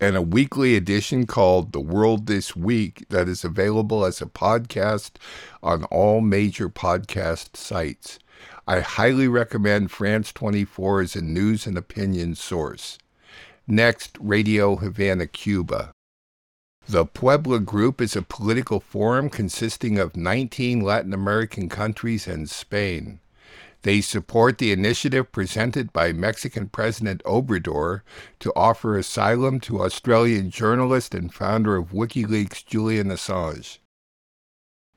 and 0.00 0.16
a 0.16 0.22
weekly 0.22 0.76
edition 0.76 1.26
called 1.26 1.72
The 1.72 1.80
World 1.80 2.26
This 2.26 2.54
Week 2.54 3.06
that 3.08 3.28
is 3.28 3.44
available 3.44 4.04
as 4.04 4.20
a 4.20 4.26
podcast 4.26 5.12
on 5.62 5.84
all 5.84 6.20
major 6.20 6.68
podcast 6.68 7.56
sites. 7.56 8.18
I 8.68 8.80
highly 8.80 9.28
recommend 9.28 9.92
France 9.92 10.32
24 10.32 11.02
as 11.02 11.14
a 11.14 11.22
news 11.22 11.68
and 11.68 11.78
opinion 11.78 12.34
source. 12.34 12.98
Next, 13.68 14.18
Radio 14.20 14.74
Havana, 14.74 15.28
Cuba. 15.28 15.92
The 16.88 17.06
Puebla 17.06 17.60
Group 17.60 18.00
is 18.00 18.16
a 18.16 18.22
political 18.22 18.80
forum 18.80 19.30
consisting 19.30 20.00
of 20.00 20.16
19 20.16 20.80
Latin 20.80 21.12
American 21.12 21.68
countries 21.68 22.26
and 22.26 22.50
Spain. 22.50 23.20
They 23.82 24.00
support 24.00 24.58
the 24.58 24.72
initiative 24.72 25.30
presented 25.30 25.92
by 25.92 26.12
Mexican 26.12 26.68
President 26.68 27.22
Obrador 27.22 28.00
to 28.40 28.52
offer 28.56 28.98
asylum 28.98 29.60
to 29.60 29.82
Australian 29.82 30.50
journalist 30.50 31.14
and 31.14 31.32
founder 31.32 31.76
of 31.76 31.92
WikiLeaks 31.92 32.66
Julian 32.66 33.10
Assange. 33.10 33.78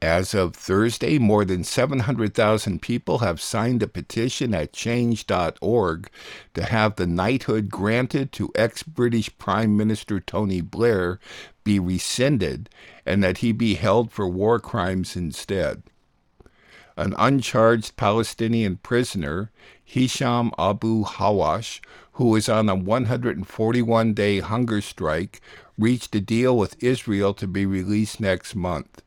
As 0.01 0.33
of 0.33 0.55
Thursday, 0.55 1.19
more 1.19 1.43
than 1.43 1.65
700,000 1.65 2.81
people 2.81 3.17
have 3.17 3.41
signed 3.41 3.83
a 3.83 3.87
petition 3.87 4.53
at 4.53 4.71
change.org 4.71 6.09
to 6.53 6.63
have 6.63 6.95
the 6.95 7.05
knighthood 7.05 7.67
granted 7.67 8.31
to 8.31 8.49
ex 8.55 8.81
British 8.81 9.37
Prime 9.37 9.75
Minister 9.75 10.21
Tony 10.21 10.61
Blair 10.61 11.19
be 11.65 11.79
rescinded 11.79 12.69
and 13.05 13.21
that 13.21 13.39
he 13.39 13.51
be 13.51 13.75
held 13.75 14.09
for 14.09 14.25
war 14.25 14.57
crimes 14.57 15.17
instead. 15.17 15.83
An 16.95 17.13
uncharged 17.17 17.97
Palestinian 17.97 18.77
prisoner, 18.77 19.51
Hisham 19.83 20.51
Abu 20.57 21.03
Hawash, 21.03 21.81
who 22.13 22.37
is 22.37 22.47
on 22.47 22.69
a 22.69 22.75
141 22.75 24.13
day 24.13 24.39
hunger 24.39 24.79
strike, 24.79 25.41
reached 25.77 26.15
a 26.15 26.21
deal 26.21 26.57
with 26.57 26.81
Israel 26.81 27.33
to 27.33 27.47
be 27.47 27.65
released 27.65 28.21
next 28.21 28.55
month. 28.55 29.01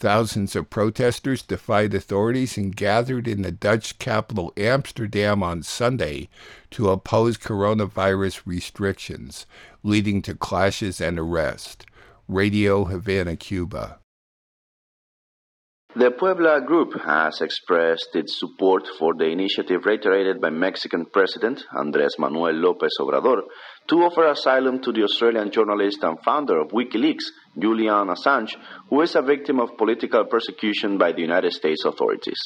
Thousands 0.00 0.54
of 0.54 0.70
protesters 0.70 1.42
defied 1.42 1.92
authorities 1.92 2.56
and 2.56 2.74
gathered 2.74 3.26
in 3.26 3.42
the 3.42 3.50
Dutch 3.50 3.98
capital 3.98 4.52
Amsterdam 4.56 5.42
on 5.42 5.64
Sunday 5.64 6.28
to 6.70 6.90
oppose 6.90 7.36
coronavirus 7.36 8.42
restrictions, 8.46 9.44
leading 9.82 10.22
to 10.22 10.36
clashes 10.36 11.00
and 11.00 11.18
arrest. 11.18 11.84
Radio 12.28 12.84
Havana, 12.84 13.34
Cuba. 13.36 13.98
The 15.96 16.12
Puebla 16.12 16.60
Group 16.60 17.00
has 17.00 17.40
expressed 17.40 18.14
its 18.14 18.38
support 18.38 18.86
for 19.00 19.14
the 19.14 19.24
initiative 19.24 19.84
reiterated 19.84 20.40
by 20.40 20.50
Mexican 20.50 21.06
President 21.06 21.64
Andrés 21.74 22.18
Manuel 22.18 22.52
López 22.52 22.90
Obrador 23.00 23.42
to 23.88 24.02
offer 24.04 24.26
asylum 24.26 24.80
to 24.82 24.92
the 24.92 25.02
Australian 25.02 25.50
journalist 25.50 26.04
and 26.04 26.22
founder 26.22 26.60
of 26.60 26.68
WikiLeaks, 26.68 27.24
Julian 27.60 28.08
Assange, 28.08 28.56
who 28.88 29.02
is 29.02 29.14
a 29.14 29.22
victim 29.22 29.60
of 29.60 29.76
political 29.76 30.24
persecution 30.26 30.98
by 30.98 31.12
the 31.12 31.20
United 31.22 31.52
States 31.52 31.84
authorities. 31.84 32.40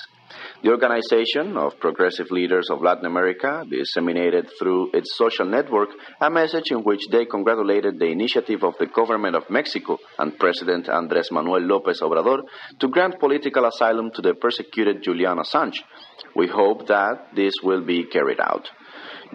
The 0.62 0.70
organization 0.70 1.56
of 1.56 1.78
progressive 1.78 2.30
leaders 2.30 2.70
of 2.70 2.80
Latin 2.80 3.04
America 3.04 3.64
disseminated 3.68 4.48
through 4.58 4.92
its 4.94 5.16
social 5.16 5.44
network 5.44 5.90
a 6.20 6.30
message 6.30 6.70
in 6.70 6.78
which 6.84 7.02
they 7.10 7.26
congratulated 7.26 7.98
the 7.98 8.06
initiative 8.06 8.64
of 8.64 8.74
the 8.78 8.86
government 8.86 9.36
of 9.36 9.50
Mexico 9.50 9.98
and 10.18 10.38
President 10.38 10.86
Andrés 10.86 11.30
Manuel 11.30 11.62
López 11.62 12.00
Obrador 12.00 12.44
to 12.78 12.88
grant 12.88 13.18
political 13.18 13.66
asylum 13.66 14.10
to 14.12 14.22
the 14.22 14.34
persecuted 14.34 15.02
Julian 15.02 15.38
Assange. 15.38 15.80
We 16.34 16.46
hope 16.46 16.86
that 16.86 17.34
this 17.34 17.54
will 17.62 17.84
be 17.84 18.04
carried 18.04 18.40
out. 18.40 18.70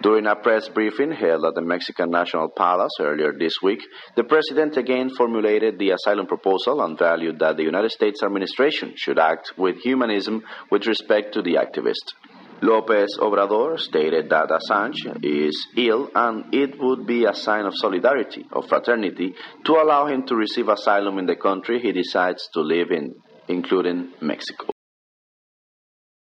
During 0.00 0.28
a 0.28 0.36
press 0.36 0.68
briefing 0.68 1.10
held 1.10 1.44
at 1.44 1.56
the 1.56 1.60
Mexican 1.60 2.10
National 2.10 2.48
Palace 2.48 2.92
earlier 3.00 3.32
this 3.36 3.54
week, 3.60 3.80
the 4.14 4.22
president 4.22 4.76
again 4.76 5.10
formulated 5.10 5.76
the 5.76 5.90
asylum 5.90 6.28
proposal 6.28 6.80
and 6.82 6.96
valued 6.96 7.40
that 7.40 7.56
the 7.56 7.64
United 7.64 7.90
States 7.90 8.22
administration 8.22 8.94
should 8.96 9.18
act 9.18 9.54
with 9.58 9.78
humanism 9.82 10.44
with 10.70 10.86
respect 10.86 11.34
to 11.34 11.42
the 11.42 11.54
activist. 11.54 12.14
Lopez 12.62 13.18
Obrador 13.20 13.76
stated 13.78 14.30
that 14.30 14.50
Assange 14.50 15.18
is 15.24 15.66
ill 15.76 16.08
and 16.14 16.54
it 16.54 16.78
would 16.78 17.04
be 17.04 17.24
a 17.24 17.34
sign 17.34 17.66
of 17.66 17.72
solidarity, 17.74 18.46
of 18.52 18.68
fraternity, 18.68 19.34
to 19.64 19.72
allow 19.72 20.06
him 20.06 20.24
to 20.26 20.36
receive 20.36 20.68
asylum 20.68 21.18
in 21.18 21.26
the 21.26 21.36
country 21.36 21.80
he 21.80 21.90
decides 21.90 22.48
to 22.54 22.60
live 22.60 22.92
in, 22.92 23.14
including 23.48 24.12
Mexico. 24.20 24.66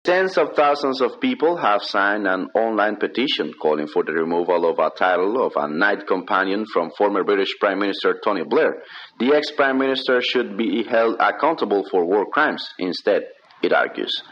Tens 0.08 0.38
of 0.38 0.56
thousands 0.56 1.02
of 1.02 1.20
people 1.20 1.58
have 1.58 1.82
signed 1.82 2.26
an 2.26 2.48
online 2.54 2.96
petition 2.96 3.52
calling 3.60 3.86
for 3.86 4.02
the 4.02 4.12
removal 4.12 4.64
of 4.64 4.78
a 4.78 4.88
title 4.88 5.44
of 5.44 5.52
a 5.54 5.68
knight 5.68 6.06
companion 6.06 6.64
from 6.72 6.90
former 6.96 7.22
British 7.24 7.50
Prime 7.60 7.78
Minister 7.78 8.18
Tony 8.24 8.42
Blair. 8.42 8.82
The 9.18 9.34
ex 9.34 9.50
Prime 9.50 9.76
Minister 9.76 10.22
should 10.22 10.56
be 10.56 10.82
held 10.82 11.16
accountable 11.20 11.84
for 11.90 12.06
war 12.06 12.24
crimes 12.32 12.66
instead. 12.78 13.24
It 13.60 13.74
argues. 13.74 14.22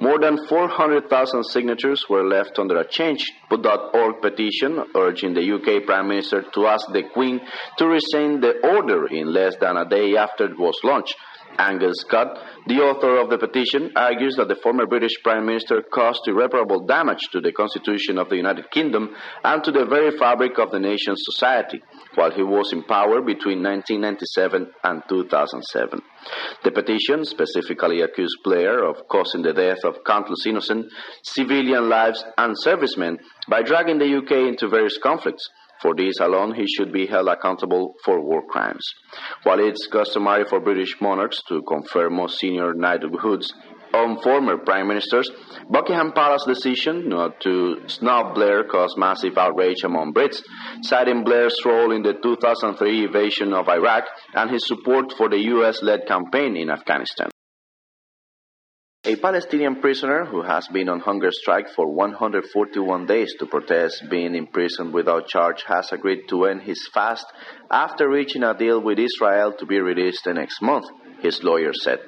More 0.00 0.18
than 0.18 0.46
400,000 0.46 1.44
signatures 1.44 2.06
were 2.08 2.26
left 2.26 2.58
under 2.58 2.78
a 2.78 2.88
Change.org 2.88 4.22
petition 4.22 4.84
urging 4.96 5.34
the 5.34 5.52
UK 5.52 5.84
Prime 5.84 6.08
Minister 6.08 6.44
to 6.54 6.66
ask 6.66 6.86
the 6.94 7.02
Queen 7.12 7.42
to 7.76 7.86
rescind 7.86 8.42
the 8.42 8.66
order 8.66 9.06
in 9.08 9.34
less 9.34 9.54
than 9.60 9.76
a 9.76 9.86
day 9.86 10.16
after 10.16 10.46
it 10.46 10.58
was 10.58 10.78
launched. 10.82 11.14
Angus 11.58 11.96
Scott, 12.00 12.38
the 12.66 12.80
author 12.80 13.18
of 13.18 13.30
the 13.30 13.38
petition, 13.38 13.92
argues 13.96 14.36
that 14.36 14.48
the 14.48 14.56
former 14.62 14.86
British 14.86 15.22
Prime 15.22 15.46
Minister 15.46 15.82
caused 15.82 16.26
irreparable 16.26 16.86
damage 16.86 17.28
to 17.32 17.40
the 17.40 17.52
Constitution 17.52 18.18
of 18.18 18.28
the 18.28 18.36
United 18.36 18.70
Kingdom 18.70 19.14
and 19.44 19.64
to 19.64 19.72
the 19.72 19.86
very 19.86 20.16
fabric 20.16 20.58
of 20.58 20.70
the 20.70 20.78
nation's 20.78 21.22
society 21.24 21.82
while 22.14 22.30
he 22.30 22.42
was 22.42 22.72
in 22.72 22.82
power 22.84 23.20
between 23.20 23.62
1997 23.62 24.70
and 24.84 25.02
2007. 25.08 26.00
The 26.64 26.72
petition 26.72 27.24
specifically 27.24 28.00
accused 28.00 28.38
Blair 28.42 28.84
of 28.84 29.08
causing 29.08 29.42
the 29.42 29.52
death 29.52 29.84
of 29.84 30.04
countless 30.04 30.46
innocent 30.46 30.86
civilian 31.22 31.88
lives 31.88 32.24
and 32.36 32.54
servicemen 32.58 33.18
by 33.48 33.62
dragging 33.62 33.98
the 33.98 34.16
UK 34.16 34.48
into 34.48 34.68
various 34.68 34.98
conflicts 34.98 35.48
for 35.80 35.94
this 35.94 36.20
alone, 36.20 36.54
he 36.54 36.66
should 36.66 36.92
be 36.92 37.06
held 37.06 37.28
accountable 37.28 37.94
for 38.04 38.20
war 38.20 38.42
crimes. 38.48 38.84
While 39.42 39.60
it's 39.60 39.86
customary 39.86 40.44
for 40.48 40.60
British 40.60 41.00
monarchs 41.00 41.42
to 41.48 41.62
confer 41.62 42.10
most 42.10 42.38
senior 42.38 42.74
knighthoods 42.74 43.52
on 43.94 44.20
former 44.22 44.58
prime 44.58 44.88
ministers, 44.88 45.30
Buckingham 45.70 46.12
Palace's 46.12 46.46
decision 46.46 47.08
not 47.08 47.40
to 47.40 47.80
snub 47.86 48.34
Blair 48.34 48.64
caused 48.64 48.98
massive 48.98 49.38
outrage 49.38 49.84
among 49.84 50.12
Brits, 50.12 50.42
citing 50.82 51.24
Blair's 51.24 51.56
role 51.64 51.92
in 51.92 52.02
the 52.02 52.14
2003 52.22 53.04
invasion 53.04 53.52
of 53.52 53.68
Iraq 53.68 54.04
and 54.34 54.50
his 54.50 54.66
support 54.66 55.12
for 55.16 55.28
the 55.28 55.38
US 55.54 55.82
led 55.82 56.06
campaign 56.06 56.56
in 56.56 56.70
Afghanistan. 56.70 57.30
A 59.08 59.14
Palestinian 59.14 59.76
prisoner 59.80 60.24
who 60.24 60.42
has 60.42 60.66
been 60.66 60.88
on 60.88 60.98
hunger 60.98 61.30
strike 61.30 61.68
for 61.76 61.86
141 61.86 63.06
days 63.06 63.32
to 63.38 63.46
protest 63.46 64.02
being 64.10 64.34
imprisoned 64.34 64.92
without 64.92 65.28
charge 65.28 65.62
has 65.68 65.92
agreed 65.92 66.26
to 66.28 66.46
end 66.46 66.62
his 66.62 66.88
fast 66.92 67.24
after 67.70 68.08
reaching 68.08 68.42
a 68.42 68.52
deal 68.52 68.80
with 68.80 68.98
Israel 68.98 69.52
to 69.60 69.64
be 69.64 69.78
released 69.78 70.24
the 70.24 70.34
next 70.34 70.60
month, 70.60 70.86
his 71.20 71.44
lawyer 71.44 71.72
said. 71.72 72.00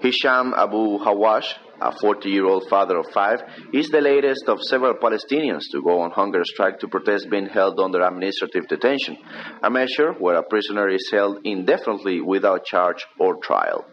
Hisham 0.00 0.54
Abu 0.56 0.98
Hawash, 0.98 1.56
a 1.80 1.90
40 1.90 2.28
year 2.30 2.46
old 2.46 2.68
father 2.68 2.96
of 2.98 3.10
five, 3.12 3.42
is 3.74 3.88
the 3.88 4.00
latest 4.00 4.44
of 4.46 4.62
several 4.62 4.94
Palestinians 4.94 5.64
to 5.72 5.82
go 5.82 6.02
on 6.02 6.12
hunger 6.12 6.44
strike 6.44 6.78
to 6.78 6.86
protest 6.86 7.28
being 7.28 7.46
held 7.46 7.80
under 7.80 8.02
administrative 8.02 8.68
detention, 8.68 9.18
a 9.64 9.68
measure 9.68 10.12
where 10.12 10.36
a 10.36 10.44
prisoner 10.44 10.88
is 10.88 11.10
held 11.10 11.38
indefinitely 11.42 12.20
without 12.20 12.64
charge 12.64 13.04
or 13.18 13.34
trial. 13.42 13.84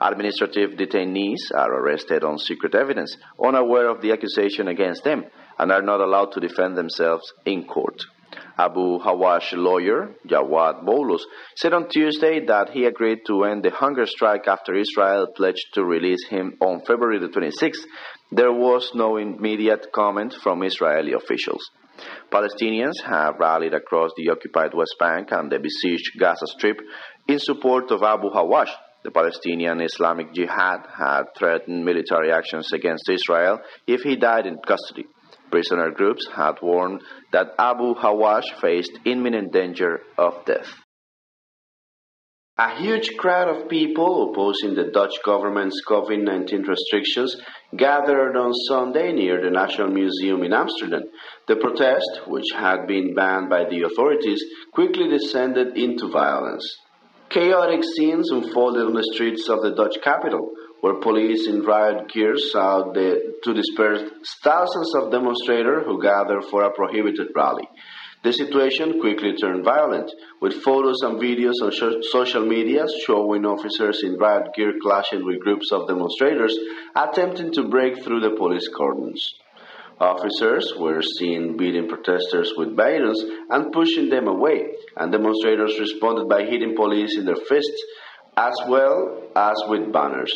Administrative 0.00 0.70
detainees 0.72 1.52
are 1.54 1.72
arrested 1.72 2.24
on 2.24 2.38
secret 2.38 2.74
evidence, 2.74 3.16
unaware 3.42 3.88
of 3.88 4.00
the 4.00 4.12
accusation 4.12 4.68
against 4.68 5.04
them, 5.04 5.24
and 5.58 5.70
are 5.70 5.82
not 5.82 6.00
allowed 6.00 6.32
to 6.32 6.40
defend 6.40 6.76
themselves 6.76 7.32
in 7.44 7.64
court. 7.64 8.02
Abu 8.58 8.98
Hawash 8.98 9.52
lawyer, 9.52 10.14
Jawad 10.26 10.84
Boulos, 10.84 11.22
said 11.56 11.72
on 11.72 11.88
Tuesday 11.88 12.44
that 12.46 12.70
he 12.70 12.84
agreed 12.84 13.20
to 13.26 13.44
end 13.44 13.62
the 13.62 13.70
hunger 13.70 14.06
strike 14.06 14.46
after 14.46 14.74
Israel 14.74 15.28
pledged 15.36 15.74
to 15.74 15.84
release 15.84 16.26
him 16.28 16.56
on 16.60 16.80
February 16.84 17.18
the 17.18 17.28
26th. 17.28 17.84
There 18.30 18.52
was 18.52 18.92
no 18.94 19.16
immediate 19.16 19.92
comment 19.92 20.34
from 20.34 20.62
Israeli 20.62 21.12
officials. 21.12 21.70
Palestinians 22.30 23.00
have 23.04 23.38
rallied 23.38 23.74
across 23.74 24.10
the 24.16 24.30
occupied 24.30 24.74
West 24.74 24.96
Bank 24.98 25.28
and 25.30 25.50
the 25.50 25.60
besieged 25.60 26.18
Gaza 26.18 26.46
Strip 26.46 26.80
in 27.28 27.38
support 27.38 27.90
of 27.90 28.02
Abu 28.02 28.30
Hawash, 28.30 28.72
the 29.04 29.10
Palestinian 29.10 29.82
Islamic 29.82 30.32
Jihad 30.32 30.80
had 30.96 31.24
threatened 31.38 31.84
military 31.84 32.32
actions 32.32 32.72
against 32.72 33.08
Israel 33.08 33.60
if 33.86 34.00
he 34.00 34.16
died 34.16 34.46
in 34.46 34.56
custody. 34.66 35.06
Prisoner 35.50 35.90
groups 35.90 36.26
had 36.34 36.54
warned 36.62 37.02
that 37.32 37.54
Abu 37.58 37.94
Hawash 37.94 38.50
faced 38.60 38.98
imminent 39.04 39.52
danger 39.52 40.00
of 40.16 40.44
death. 40.46 40.72
A 42.56 42.80
huge 42.80 43.16
crowd 43.16 43.48
of 43.48 43.68
people 43.68 44.30
opposing 44.30 44.74
the 44.74 44.90
Dutch 44.92 45.16
government's 45.24 45.82
COVID 45.86 46.22
19 46.22 46.62
restrictions 46.62 47.36
gathered 47.76 48.36
on 48.36 48.52
Sunday 48.68 49.12
near 49.12 49.42
the 49.42 49.50
National 49.50 49.88
Museum 49.90 50.42
in 50.44 50.52
Amsterdam. 50.52 51.02
The 51.48 51.56
protest, 51.56 52.22
which 52.28 52.46
had 52.54 52.86
been 52.86 53.12
banned 53.14 53.50
by 53.50 53.64
the 53.68 53.82
authorities, 53.82 54.40
quickly 54.72 55.08
descended 55.08 55.76
into 55.76 56.08
violence. 56.08 56.64
Chaotic 57.34 57.82
scenes 57.82 58.30
unfolded 58.30 58.86
on 58.86 58.94
the 58.94 59.10
streets 59.12 59.48
of 59.48 59.60
the 59.60 59.74
Dutch 59.74 59.96
capital, 60.04 60.52
where 60.82 61.00
police 61.00 61.48
in 61.48 61.62
riot 61.62 62.08
gear 62.08 62.38
sought 62.38 62.94
to 62.94 63.52
disperse 63.52 64.08
thousands 64.44 64.94
of 64.94 65.10
demonstrators 65.10 65.82
who 65.84 66.00
gathered 66.00 66.44
for 66.44 66.62
a 66.62 66.72
prohibited 66.72 67.32
rally. 67.34 67.68
The 68.22 68.32
situation 68.32 69.00
quickly 69.00 69.34
turned 69.34 69.64
violent, 69.64 70.12
with 70.40 70.62
photos 70.62 71.02
and 71.02 71.20
videos 71.20 71.58
on 71.60 71.72
sh- 71.72 72.06
social 72.12 72.46
media 72.46 72.86
showing 73.04 73.44
officers 73.44 74.04
in 74.04 74.16
riot 74.16 74.54
gear 74.54 74.74
clashing 74.80 75.26
with 75.26 75.40
groups 75.40 75.72
of 75.72 75.88
demonstrators 75.88 76.56
attempting 76.94 77.52
to 77.54 77.64
break 77.64 78.04
through 78.04 78.20
the 78.20 78.36
police 78.36 78.68
cordons. 78.68 79.34
Officers 79.98 80.72
were 80.78 81.02
seen 81.02 81.56
beating 81.56 81.88
protesters 81.88 82.52
with 82.56 82.76
batons 82.76 83.24
and 83.50 83.72
pushing 83.72 84.08
them 84.08 84.28
away, 84.28 84.70
and 84.96 85.12
demonstrators 85.12 85.78
responded 85.78 86.28
by 86.28 86.44
hitting 86.44 86.74
police 86.76 87.16
in 87.18 87.24
their 87.24 87.36
fists 87.48 87.84
as 88.36 88.54
well 88.68 89.22
as 89.36 89.56
with 89.68 89.92
banners. 89.92 90.32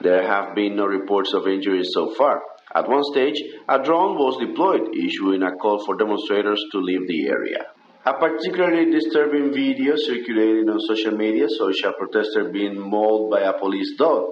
There 0.00 0.26
have 0.26 0.54
been 0.54 0.76
no 0.76 0.86
reports 0.86 1.32
of 1.34 1.46
injuries 1.46 1.90
so 1.92 2.14
far. 2.14 2.42
At 2.74 2.88
one 2.88 3.04
stage, 3.04 3.40
a 3.68 3.82
drone 3.82 4.16
was 4.16 4.38
deployed, 4.44 4.94
issuing 4.94 5.42
a 5.42 5.54
call 5.56 5.84
for 5.84 5.96
demonstrators 5.96 6.62
to 6.72 6.78
leave 6.78 7.06
the 7.06 7.28
area. 7.28 7.66
A 8.06 8.14
particularly 8.14 8.90
disturbing 8.90 9.52
video 9.52 9.94
circulating 9.96 10.68
on 10.68 10.78
social 10.80 11.16
media 11.16 11.46
shows 11.56 11.80
a 11.84 11.92
protester 11.92 12.50
being 12.52 12.78
mauled 12.78 13.30
by 13.30 13.40
a 13.40 13.58
police 13.58 13.96
dog. 13.96 14.24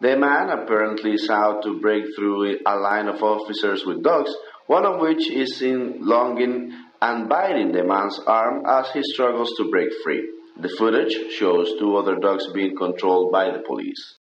The 0.00 0.16
man 0.16 0.48
apparently 0.48 1.12
is 1.12 1.28
out 1.28 1.62
to 1.64 1.78
break 1.80 2.04
through 2.16 2.56
a 2.64 2.76
line 2.76 3.08
of 3.08 3.22
officers 3.22 3.84
with 3.84 4.02
dogs, 4.02 4.34
one 4.68 4.86
of 4.86 5.00
which 5.00 5.30
is 5.30 5.58
seen 5.58 5.98
lunging 6.00 6.72
and 7.02 7.28
biting 7.28 7.72
the 7.72 7.84
man's 7.84 8.18
arm 8.26 8.64
as 8.66 8.90
he 8.92 9.02
struggles 9.02 9.52
to 9.56 9.70
break 9.70 9.88
free. 10.04 10.28
The 10.60 10.68
footage 10.68 11.14
shows 11.32 11.72
two 11.78 11.96
other 11.96 12.16
dogs 12.16 12.52
being 12.52 12.76
controlled 12.76 13.32
by 13.32 13.50
the 13.50 13.62
police. 13.66 14.18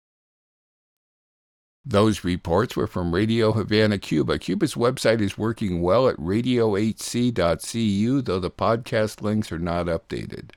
Those 1.86 2.24
reports 2.24 2.76
were 2.76 2.88
from 2.88 3.16
Radio 3.16 3.52
Havana, 3.52 3.98
Cuba. 3.98 4.38
Cuba's 4.38 4.76
website 4.76 5.22
is 5.22 5.38
working 5.38 5.82
well 5.82 6.08
at 6.08 6.18
radiohc.cu, 6.18 7.32
though 8.22 8.40
the 8.40 8.52
podcast 8.52 9.22
links 9.22 9.52
are 9.52 9.60
not 9.60 9.88
updated. 9.88 10.52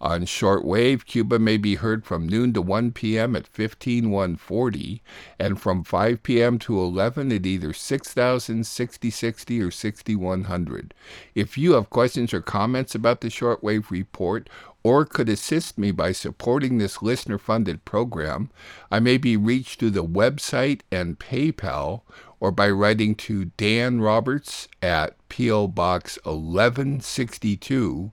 On 0.00 0.22
shortwave, 0.22 1.04
Cuba 1.06 1.40
may 1.40 1.56
be 1.56 1.74
heard 1.74 2.04
from 2.04 2.28
noon 2.28 2.52
to 2.52 2.62
1 2.62 2.92
p.m. 2.92 3.34
at 3.34 3.48
15140 3.48 5.02
and 5.40 5.60
from 5.60 5.82
5 5.82 6.22
p.m. 6.22 6.58
to 6.60 6.78
11 6.78 7.32
at 7.32 7.44
either 7.44 7.72
6000, 7.72 8.64
6060, 8.64 9.60
or 9.60 9.70
6100. 9.72 10.94
If 11.34 11.58
you 11.58 11.72
have 11.72 11.90
questions 11.90 12.32
or 12.32 12.40
comments 12.40 12.94
about 12.94 13.22
the 13.22 13.28
shortwave 13.28 13.90
report 13.90 14.48
or 14.84 15.04
could 15.04 15.28
assist 15.28 15.76
me 15.76 15.90
by 15.90 16.12
supporting 16.12 16.78
this 16.78 17.02
listener 17.02 17.38
funded 17.38 17.84
program, 17.84 18.50
I 18.92 19.00
may 19.00 19.16
be 19.16 19.36
reached 19.36 19.80
through 19.80 19.90
the 19.90 20.04
website 20.04 20.82
and 20.92 21.18
PayPal 21.18 22.02
or 22.38 22.52
by 22.52 22.70
writing 22.70 23.16
to 23.16 23.46
Dan 23.46 24.00
Roberts 24.00 24.68
at 24.80 25.16
P.O. 25.28 25.66
Box 25.68 26.18
1162. 26.22 28.12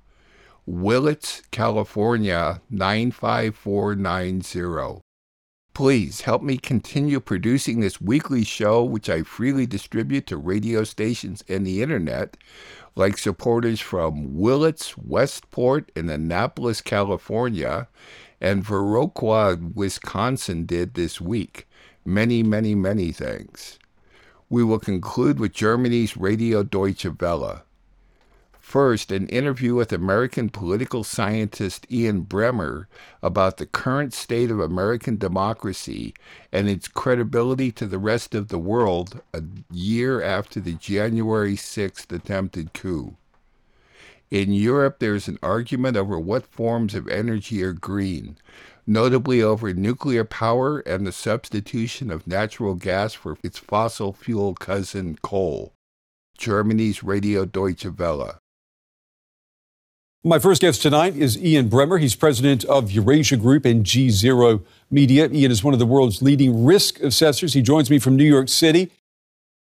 Willits, 0.67 1.43
California 1.51 2.59
95490. 2.71 5.01
Please 5.75 6.21
help 6.21 6.41
me 6.41 6.57
continue 6.57 7.19
producing 7.19 7.81
this 7.81 8.01
weekly 8.01 8.43
show, 8.43 8.83
which 8.83 9.07
I 9.07 9.21
freely 9.21 9.67
distribute 9.67 10.25
to 10.25 10.37
radio 10.37 10.83
stations 10.83 11.43
and 11.47 11.67
the 11.67 11.83
internet, 11.83 12.35
like 12.95 13.19
supporters 13.19 13.79
from 13.79 14.39
Willits, 14.39 14.97
Westport, 14.97 15.91
and 15.95 16.09
Annapolis, 16.09 16.81
California, 16.81 17.87
and 18.41 18.65
Viroqua, 18.65 19.75
Wisconsin 19.75 20.65
did 20.65 20.95
this 20.95 21.21
week. 21.21 21.67
Many, 22.03 22.41
many, 22.41 22.73
many 22.73 23.11
thanks. 23.11 23.77
We 24.49 24.63
will 24.63 24.79
conclude 24.79 25.39
with 25.39 25.53
Germany's 25.53 26.17
Radio 26.17 26.63
Deutsche 26.63 27.05
Welle. 27.21 27.64
First, 28.65 29.11
an 29.11 29.27
interview 29.29 29.75
with 29.75 29.93
American 29.93 30.49
political 30.49 31.03
scientist 31.03 31.85
Ian 31.89 32.25
Bremmer 32.25 32.87
about 33.21 33.57
the 33.57 33.67
current 33.67 34.11
state 34.11 34.49
of 34.49 34.59
American 34.59 35.17
democracy 35.17 36.15
and 36.51 36.67
its 36.67 36.87
credibility 36.87 37.71
to 37.73 37.85
the 37.85 37.99
rest 37.99 38.33
of 38.33 38.47
the 38.47 38.57
world 38.57 39.21
a 39.33 39.43
year 39.71 40.21
after 40.21 40.59
the 40.59 40.73
January 40.73 41.55
6th 41.55 42.11
attempted 42.11 42.73
coup. 42.73 43.15
In 44.31 44.51
Europe, 44.51 44.97
there 44.97 45.15
is 45.15 45.27
an 45.27 45.39
argument 45.43 45.95
over 45.95 46.19
what 46.19 46.47
forms 46.47 46.95
of 46.95 47.07
energy 47.07 47.63
are 47.63 47.71
green, 47.71 48.35
notably 48.87 49.43
over 49.43 49.73
nuclear 49.73 50.25
power 50.25 50.79
and 50.79 51.05
the 51.05 51.13
substitution 51.13 52.09
of 52.09 52.27
natural 52.27 52.73
gas 52.73 53.13
for 53.13 53.37
its 53.43 53.59
fossil 53.59 54.11
fuel 54.11 54.55
cousin 54.55 55.17
coal. 55.21 55.71
Germany's 56.37 57.03
Radio 57.03 57.45
Deutsche 57.45 57.85
Welle. 57.85 58.39
My 60.27 60.39
first 60.39 60.61
guest 60.61 60.81
tonight 60.81 61.15
is 61.15 61.37
Ian 61.37 61.69
Bremmer. 61.69 62.01
He's 62.01 62.15
president 62.15 62.65
of 62.65 62.89
Eurasia 62.89 63.37
Group 63.37 63.63
and 63.63 63.85
G 63.85 64.09
Zero 64.09 64.63
Media. 64.89 65.29
Ian 65.29 65.51
is 65.51 65.63
one 65.63 65.75
of 65.75 65.79
the 65.79 65.85
world's 65.85 66.19
leading 66.19 66.65
risk 66.65 66.99
assessors. 66.99 67.53
He 67.53 67.61
joins 67.61 67.91
me 67.91 67.99
from 67.99 68.15
New 68.15 68.23
York 68.23 68.49
City. 68.49 68.89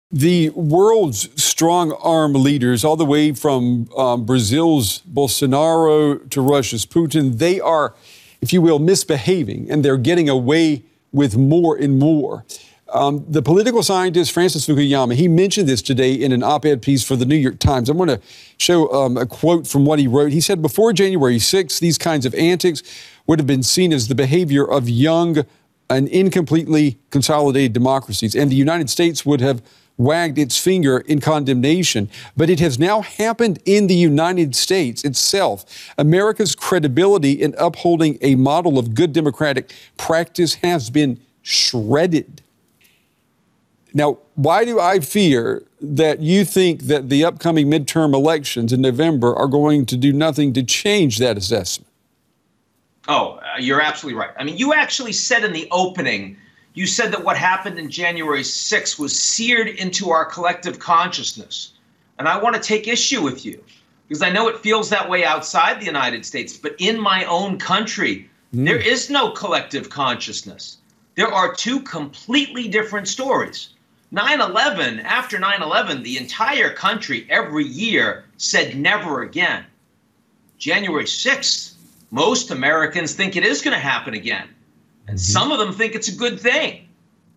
The 0.10 0.50
world's 0.50 1.30
strong 1.40 1.92
arm 2.02 2.34
leaders, 2.34 2.84
all 2.84 2.96
the 2.96 3.06
way 3.06 3.32
from 3.34 3.92
um, 3.96 4.26
Brazil's 4.26 5.04
Bolsonaro 5.04 6.28
to 6.32 6.42
Russia's 6.42 6.84
Putin, 6.84 7.38
they 7.38 7.60
are, 7.60 7.94
if 8.42 8.52
you 8.52 8.60
will, 8.60 8.80
misbehaving 8.80 9.70
and 9.70 9.86
they're 9.86 9.98
getting 9.98 10.30
away 10.30 10.82
with 11.12 11.38
more 11.38 11.78
and 11.78 12.00
more. 12.00 12.44
Um, 12.92 13.26
the 13.28 13.42
political 13.42 13.84
scientist 13.84 14.32
Francis 14.32 14.68
Fukuyama, 14.68 15.16
he 15.16 15.28
mentioned 15.28 15.68
this 15.68 15.82
today 15.82 16.14
in 16.14 16.32
an 16.32 16.44
op 16.44 16.66
ed 16.66 16.82
piece 16.82 17.04
for 17.04 17.16
the 17.16 17.26
New 17.26 17.36
York 17.36 17.60
Times. 17.60 17.90
I 17.90 17.94
want 17.94 18.10
to 18.10 18.22
show 18.58 18.92
um, 18.92 19.18
a 19.18 19.26
quote 19.26 19.68
from 19.68 19.86
what 19.86 20.00
he 20.00 20.08
wrote. 20.08 20.32
He 20.32 20.42
said, 20.42 20.62
Before 20.62 20.94
January 20.94 21.38
6th, 21.38 21.80
these 21.80 21.98
kinds 21.98 22.26
of 22.26 22.34
antics 22.36 22.82
would 23.28 23.40
have 23.40 23.48
been 23.48 23.64
seen 23.64 23.94
as 23.94 24.08
the 24.08 24.16
behavior 24.16 24.70
of 24.70 24.90
young 24.90 25.46
and 25.90 26.08
incompletely 26.08 27.00
consolidated 27.10 27.74
democracies, 27.74 28.36
and 28.36 28.52
the 28.52 28.56
United 28.56 28.90
States 28.90 29.26
would 29.26 29.42
have 29.42 29.62
wagged 29.98 30.38
its 30.38 30.58
finger 30.58 31.00
in 31.00 31.20
condemnation. 31.20 32.10
But 32.38 32.50
it 32.50 32.60
has 32.60 32.80
now 32.80 33.02
happened 33.02 33.60
in 33.66 33.88
the 33.88 33.96
United 33.96 34.56
States 34.56 35.04
itself. 35.04 35.94
America's 35.98 36.56
credibility 36.56 37.34
in 37.34 37.54
upholding 37.58 38.18
a 38.22 38.36
model 38.36 38.80
of 38.80 38.96
good 38.96 39.14
democratic 39.14 39.74
practice 39.98 40.56
has 40.56 40.90
been 40.90 41.20
shredded. 41.42 42.42
Now, 43.94 44.20
why 44.36 44.66
do 44.66 44.80
I 44.80 45.00
fear 45.00 45.64
that 45.82 46.20
you 46.20 46.46
think 46.46 46.84
that 46.84 47.10
the 47.10 47.24
upcoming 47.24 47.68
midterm 47.68 48.14
elections 48.14 48.72
in 48.72 48.82
November 48.82 49.36
are 49.36 49.48
going 49.48 49.86
to 49.88 49.98
do 49.98 50.14
nothing 50.14 50.54
to 50.54 50.64
change 50.64 51.18
that 51.18 51.38
assessment? 51.38 51.90
Oh, 53.08 53.40
uh, 53.42 53.60
you're 53.60 53.82
absolutely 53.82 54.20
right. 54.20 54.30
I 54.38 54.44
mean, 54.44 54.58
you 54.58 54.74
actually 54.74 55.14
said 55.14 55.44
in 55.44 55.54
the 55.54 55.68
opening, 55.72 56.38
you 56.76 56.86
said 56.86 57.12
that 57.12 57.24
what 57.24 57.38
happened 57.38 57.80
in 57.80 57.90
January 57.90 58.42
6th 58.42 59.00
was 59.00 59.20
seared 59.20 59.68
into 59.68 60.12
our 60.12 60.26
collective 60.26 60.78
consciousness. 60.78 61.74
And 62.20 62.28
I 62.28 62.38
want 62.38 62.56
to 62.56 62.62
take 62.62 62.88
issue 62.88 63.22
with 63.24 63.46
you 63.46 63.64
because 64.08 64.22
I 64.22 64.30
know 64.30 64.48
it 64.48 64.60
feels 64.60 64.90
that 64.90 65.10
way 65.10 65.24
outside 65.24 65.80
the 65.80 65.86
United 65.86 66.26
States, 66.26 66.58
but 66.58 66.76
in 66.78 67.00
my 67.00 67.26
own 67.26 67.58
country, 67.58 68.30
mm. 68.54 68.66
there 68.66 68.78
is 68.78 69.10
no 69.10 69.32
collective 69.32 69.90
consciousness. 69.90 70.78
There 71.16 71.32
are 71.34 71.54
two 71.54 71.82
completely 71.82 72.68
different 72.68 73.08
stories. 73.08 73.70
9 74.12 74.42
11, 74.42 75.00
after 75.02 75.38
9 75.38 75.62
11, 75.62 76.04
the 76.04 76.18
entire 76.18 76.72
country 76.72 77.28
every 77.30 77.66
year 77.66 78.26
said 78.38 78.76
never 78.76 79.22
again. 79.22 79.66
January 80.58 81.06
6th, 81.06 81.74
most 82.12 82.50
Americans 82.50 83.14
think 83.14 83.36
it 83.36 83.46
is 83.46 83.62
going 83.62 83.74
to 83.74 83.80
happen 83.80 84.14
again. 84.14 84.48
And 85.08 85.18
mm-hmm. 85.18 85.32
some 85.32 85.52
of 85.52 85.60
them 85.60 85.74
think 85.74 85.94
it's 85.96 86.08
a 86.08 86.16
good 86.16 86.40
thing, 86.40 86.88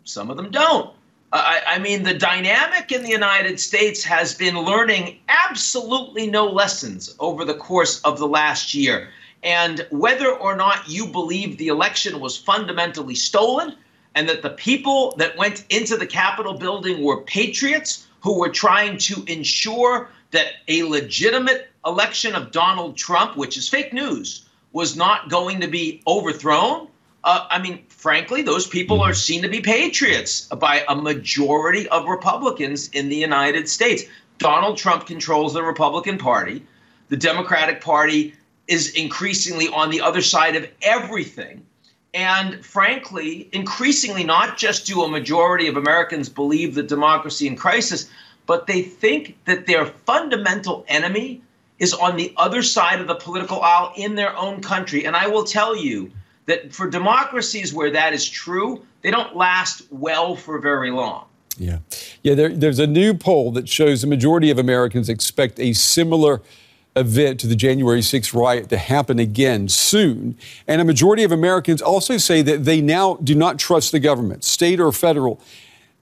some 0.05 0.31
of 0.31 0.37
them 0.37 0.51
don't. 0.51 0.95
I, 1.33 1.63
I, 1.67 1.79
mean, 1.79 2.03
the 2.03 2.13
dynamic 2.13 2.93
in 2.93 3.03
the 3.03 3.09
United 3.09 3.59
States 3.59 4.05
has 4.05 4.35
been 4.35 4.59
learning 4.59 5.19
absolutely 5.29 6.27
no 6.27 6.47
lessons 6.47 7.15
over 7.21 7.45
the 7.47 7.55
course 7.55 8.03
of 8.03 8.19
the 8.19 8.29
last 8.29 8.75
year. 8.75 9.09
And 9.43 9.87
whether 9.91 10.31
or 10.31 10.55
not 10.55 10.89
you 10.89 11.07
believe 11.07 11.57
the 11.57 11.69
election 11.69 12.21
was 12.21 12.37
fundamentally 12.37 13.15
stolen, 13.15 13.77
and 14.15 14.29
that 14.29 14.43
the 14.43 14.51
people 14.51 15.15
that 15.19 15.37
went 15.37 15.65
into 15.71 15.97
the 15.97 16.07
Capitol 16.07 16.55
building 16.55 17.03
were 17.03 17.23
patriots 17.23 18.07
who 18.21 18.39
were 18.39 18.49
trying 18.49 18.97
to 18.99 19.25
ensure 19.27 20.09
that 20.31 20.47
a 20.69 20.83
legitimate 20.85 21.69
election 21.85 22.35
of 22.35 22.53
Donald 22.53 22.97
Trump, 22.97 23.37
which 23.37 23.57
is 23.57 23.69
fake 23.69 23.93
news, 23.93 24.47
was 24.73 24.97
not 24.97 25.29
going 25.29 25.61
to 25.61 25.69
be 25.69 26.03
overthrown. 26.07 26.89
Uh, 27.25 27.47
I 27.51 27.61
mean, 27.61 27.85
frankly, 27.89 28.43
those 28.43 28.67
people 28.67 29.01
are 29.01 29.15
seen 29.15 29.43
to 29.43 29.49
be 29.49 29.61
patriots 29.61 30.47
by 30.47 30.85
a 30.89 30.95
majority 30.95 31.89
of 31.89 32.07
Republicans 32.07 32.89
in 32.89 33.09
the 33.09 33.17
United 33.17 33.69
States. 33.69 34.05
Donald 34.39 34.77
Trump 34.77 35.07
controls 35.07 35.55
the 35.55 35.63
Republican 35.63 36.19
Party. 36.19 36.65
The 37.09 37.17
Democratic 37.17 37.81
Party 37.81 38.35
is 38.67 38.95
increasingly 38.95 39.69
on 39.69 39.91
the 39.91 40.01
other 40.01 40.23
side 40.23 40.57
of 40.57 40.69
everything. 40.83 41.65
And 42.15 42.65
frankly, 42.65 43.49
increasingly, 43.53 44.25
not 44.25 44.59
just 44.59 44.87
do 44.87 45.03
a 45.03 45.09
majority 45.09 45.67
of 45.67 45.77
Americans 45.77 46.29
believe 46.29 46.75
that 46.75 46.87
democracy 46.89 47.47
in 47.47 47.57
crisis, 47.57 48.09
but 48.47 48.67
they 48.67 48.83
think 48.83 49.37
that 49.47 49.67
their 49.67 49.87
fundamental 49.87 50.85
enemy 50.89 51.43
is 51.79 51.95
on 51.95 52.17
the 52.17 52.33
other 52.37 52.63
side 52.63 53.01
of 53.01 53.07
the 53.07 53.15
political 53.15 53.61
aisle 53.63 53.93
in 53.97 54.15
their 54.15 54.37
own 54.37 54.61
country. 54.61 55.05
And 55.05 55.17
I 55.17 55.27
will 55.27 55.45
tell 55.45 55.75
you 55.75 56.11
that 56.47 56.73
for 56.73 56.89
democracies 56.89 57.73
where 57.73 57.91
that 57.91 58.13
is 58.13 58.29
true, 58.29 58.85
they 59.01 59.11
don't 59.11 59.35
last 59.35 59.83
well 59.91 60.37
for 60.37 60.59
very 60.59 60.91
long. 60.91 61.25
Yeah. 61.57 61.79
Yeah, 62.23 62.35
there, 62.35 62.49
there's 62.51 62.79
a 62.79 62.87
new 62.87 63.15
poll 63.15 63.53
that 63.53 63.69
shows 63.69 64.03
the 64.03 64.07
majority 64.07 64.51
of 64.51 64.59
Americans 64.59 65.09
expect 65.09 65.59
a 65.59 65.73
similar 65.73 66.41
event 66.97 67.41
to 67.41 67.47
the 67.47 67.57
January 67.57 68.01
6th 68.01 68.35
riot 68.35 68.69
to 68.69 68.77
happen 68.77 69.19
again 69.19 69.69
soon. 69.69 70.37
And 70.69 70.81
a 70.81 70.85
majority 70.85 71.23
of 71.23 71.33
Americans 71.33 71.81
also 71.81 72.19
say 72.19 72.43
that 72.43 72.65
they 72.65 72.81
now 72.81 73.15
do 73.17 73.35
not 73.35 73.59
trust 73.59 73.93
the 73.93 74.01
government, 74.01 74.45
state 74.45 74.79
or 74.81 74.93
federal, 74.93 75.41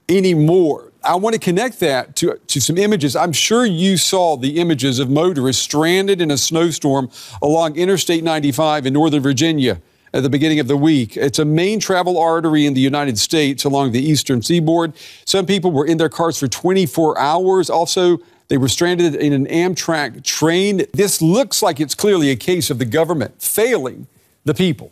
anymore. 0.09 0.92
I 1.03 1.14
want 1.14 1.35
to 1.35 1.38
connect 1.38 1.81
that 1.81 2.16
to, 2.16 2.38
to 2.48 2.61
some 2.61 2.76
images. 2.76 3.16
I'm 3.16 3.33
sure 3.33 3.64
you 3.64 3.96
saw 3.96 4.37
the 4.37 4.59
images 4.59 4.98
of 4.98 5.09
motorists 5.09 5.62
stranded 5.62 6.20
in 6.20 6.31
a 6.31 6.37
snowstorm 6.37 7.11
along 7.40 7.76
Interstate 7.76 8.24
95 8.24 8.87
in 8.87 8.92
Northern 8.92 9.22
Virginia 9.22 9.81
at 10.12 10.22
the 10.22 10.29
beginning 10.29 10.61
of 10.61 10.66
the 10.66 10.76
week. 10.76 11.16
It's 11.16 11.38
a 11.38 11.44
main 11.44 11.81
travel 11.81 12.18
artery 12.18 12.66
in 12.66 12.74
the 12.74 12.81
United 12.81 13.18
States 13.18 13.64
along 13.64 13.92
the 13.92 14.03
eastern 14.03 14.42
seaboard. 14.42 14.92
Some 15.24 15.46
people 15.46 15.70
were 15.70 15.87
in 15.87 15.98
their 15.98 16.09
cars 16.09 16.38
for 16.38 16.48
24 16.48 17.18
hours. 17.18 17.70
Also, 17.70 18.18
they 18.50 18.58
were 18.58 18.68
stranded 18.68 19.14
in 19.14 19.32
an 19.32 19.46
Amtrak 19.46 20.24
train. 20.24 20.82
This 20.92 21.22
looks 21.22 21.62
like 21.62 21.78
it's 21.78 21.94
clearly 21.94 22.30
a 22.30 22.36
case 22.36 22.68
of 22.68 22.80
the 22.80 22.84
government 22.84 23.40
failing 23.40 24.08
the 24.44 24.54
people, 24.54 24.90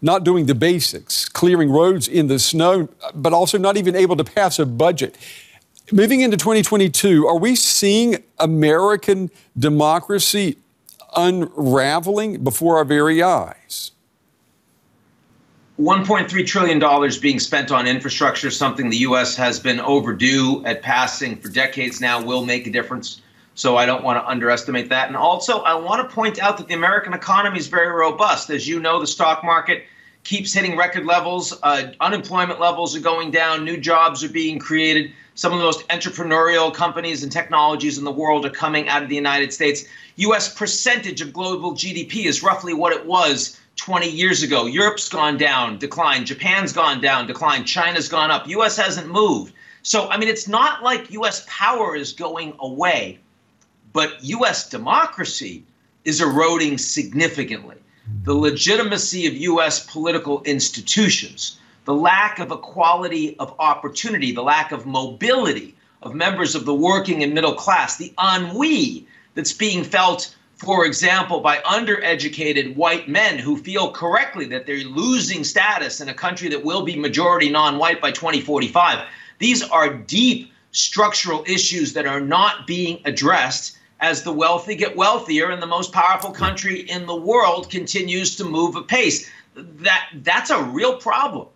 not 0.00 0.22
doing 0.22 0.46
the 0.46 0.54
basics, 0.54 1.28
clearing 1.28 1.72
roads 1.72 2.06
in 2.06 2.28
the 2.28 2.38
snow, 2.38 2.88
but 3.12 3.32
also 3.32 3.58
not 3.58 3.76
even 3.76 3.96
able 3.96 4.16
to 4.16 4.22
pass 4.22 4.60
a 4.60 4.64
budget. 4.64 5.18
Moving 5.90 6.20
into 6.20 6.36
2022, 6.36 7.26
are 7.26 7.36
we 7.36 7.56
seeing 7.56 8.22
American 8.38 9.32
democracy 9.58 10.58
unraveling 11.16 12.44
before 12.44 12.76
our 12.76 12.84
very 12.84 13.24
eyes? 13.24 13.90
$1.3 15.80 16.46
trillion 16.46 17.20
being 17.22 17.40
spent 17.40 17.70
on 17.70 17.86
infrastructure, 17.86 18.50
something 18.50 18.90
the 18.90 18.98
U.S. 18.98 19.34
has 19.36 19.58
been 19.58 19.80
overdue 19.80 20.62
at 20.66 20.82
passing 20.82 21.36
for 21.36 21.48
decades 21.48 22.02
now, 22.02 22.22
will 22.22 22.44
make 22.44 22.66
a 22.66 22.70
difference. 22.70 23.22
So 23.54 23.78
I 23.78 23.86
don't 23.86 24.04
want 24.04 24.22
to 24.22 24.28
underestimate 24.28 24.90
that. 24.90 25.08
And 25.08 25.16
also, 25.16 25.60
I 25.60 25.72
want 25.74 26.06
to 26.06 26.14
point 26.14 26.38
out 26.38 26.58
that 26.58 26.68
the 26.68 26.74
American 26.74 27.14
economy 27.14 27.58
is 27.58 27.66
very 27.66 27.88
robust. 27.88 28.50
As 28.50 28.68
you 28.68 28.78
know, 28.78 29.00
the 29.00 29.06
stock 29.06 29.42
market 29.42 29.84
keeps 30.22 30.52
hitting 30.52 30.76
record 30.76 31.06
levels, 31.06 31.58
uh, 31.62 31.92
unemployment 32.00 32.60
levels 32.60 32.94
are 32.94 33.00
going 33.00 33.30
down, 33.30 33.64
new 33.64 33.78
jobs 33.78 34.22
are 34.22 34.28
being 34.28 34.58
created. 34.58 35.12
Some 35.34 35.54
of 35.54 35.60
the 35.60 35.64
most 35.64 35.88
entrepreneurial 35.88 36.74
companies 36.74 37.22
and 37.22 37.32
technologies 37.32 37.96
in 37.96 38.04
the 38.04 38.12
world 38.12 38.44
are 38.44 38.50
coming 38.50 38.86
out 38.90 39.02
of 39.02 39.08
the 39.08 39.14
United 39.14 39.50
States. 39.50 39.86
U.S. 40.16 40.52
percentage 40.52 41.22
of 41.22 41.32
global 41.32 41.72
GDP 41.72 42.26
is 42.26 42.42
roughly 42.42 42.74
what 42.74 42.92
it 42.92 43.06
was 43.06 43.58
20 43.80 44.10
years 44.10 44.42
ago. 44.42 44.66
Europe's 44.66 45.08
gone 45.08 45.38
down, 45.38 45.78
declined. 45.78 46.26
Japan's 46.26 46.72
gone 46.72 47.00
down, 47.00 47.26
declined. 47.26 47.66
China's 47.66 48.08
gone 48.08 48.30
up. 48.30 48.46
US 48.46 48.76
hasn't 48.76 49.08
moved. 49.08 49.54
So, 49.82 50.10
I 50.10 50.18
mean, 50.18 50.28
it's 50.28 50.46
not 50.46 50.82
like 50.82 51.10
US 51.12 51.46
power 51.48 51.96
is 51.96 52.12
going 52.12 52.54
away, 52.60 53.18
but 53.94 54.22
US 54.22 54.68
democracy 54.68 55.64
is 56.04 56.20
eroding 56.20 56.76
significantly. 56.76 57.76
The 58.24 58.34
legitimacy 58.34 59.26
of 59.26 59.34
US 59.34 59.86
political 59.86 60.42
institutions, 60.42 61.58
the 61.86 61.94
lack 61.94 62.38
of 62.38 62.52
equality 62.52 63.34
of 63.38 63.54
opportunity, 63.58 64.32
the 64.32 64.42
lack 64.42 64.72
of 64.72 64.84
mobility 64.84 65.74
of 66.02 66.14
members 66.14 66.54
of 66.54 66.66
the 66.66 66.74
working 66.74 67.22
and 67.22 67.32
middle 67.32 67.54
class, 67.54 67.96
the 67.96 68.12
ennui 68.22 69.06
that's 69.34 69.54
being 69.54 69.84
felt 69.84 70.34
for 70.60 70.84
example, 70.84 71.40
by 71.40 71.56
undereducated 71.58 72.76
white 72.76 73.08
men 73.08 73.38
who 73.38 73.56
feel 73.56 73.90
correctly 73.92 74.44
that 74.44 74.66
they're 74.66 74.84
losing 74.84 75.42
status 75.42 76.02
in 76.02 76.10
a 76.10 76.14
country 76.14 76.50
that 76.50 76.62
will 76.62 76.82
be 76.82 76.96
majority 76.96 77.48
non 77.48 77.78
white 77.78 77.98
by 77.98 78.10
2045. 78.10 79.06
These 79.38 79.62
are 79.62 79.94
deep 79.94 80.52
structural 80.72 81.42
issues 81.46 81.94
that 81.94 82.04
are 82.04 82.20
not 82.20 82.66
being 82.66 83.00
addressed 83.06 83.78
as 84.00 84.22
the 84.22 84.32
wealthy 84.32 84.74
get 84.74 84.94
wealthier 84.94 85.50
and 85.50 85.62
the 85.62 85.66
most 85.66 85.92
powerful 85.92 86.30
country 86.30 86.80
in 86.80 87.06
the 87.06 87.16
world 87.16 87.70
continues 87.70 88.36
to 88.36 88.44
move 88.44 88.76
apace. 88.76 89.30
That, 89.54 90.10
that's 90.16 90.50
a 90.50 90.62
real 90.62 90.98
problem. 90.98 91.48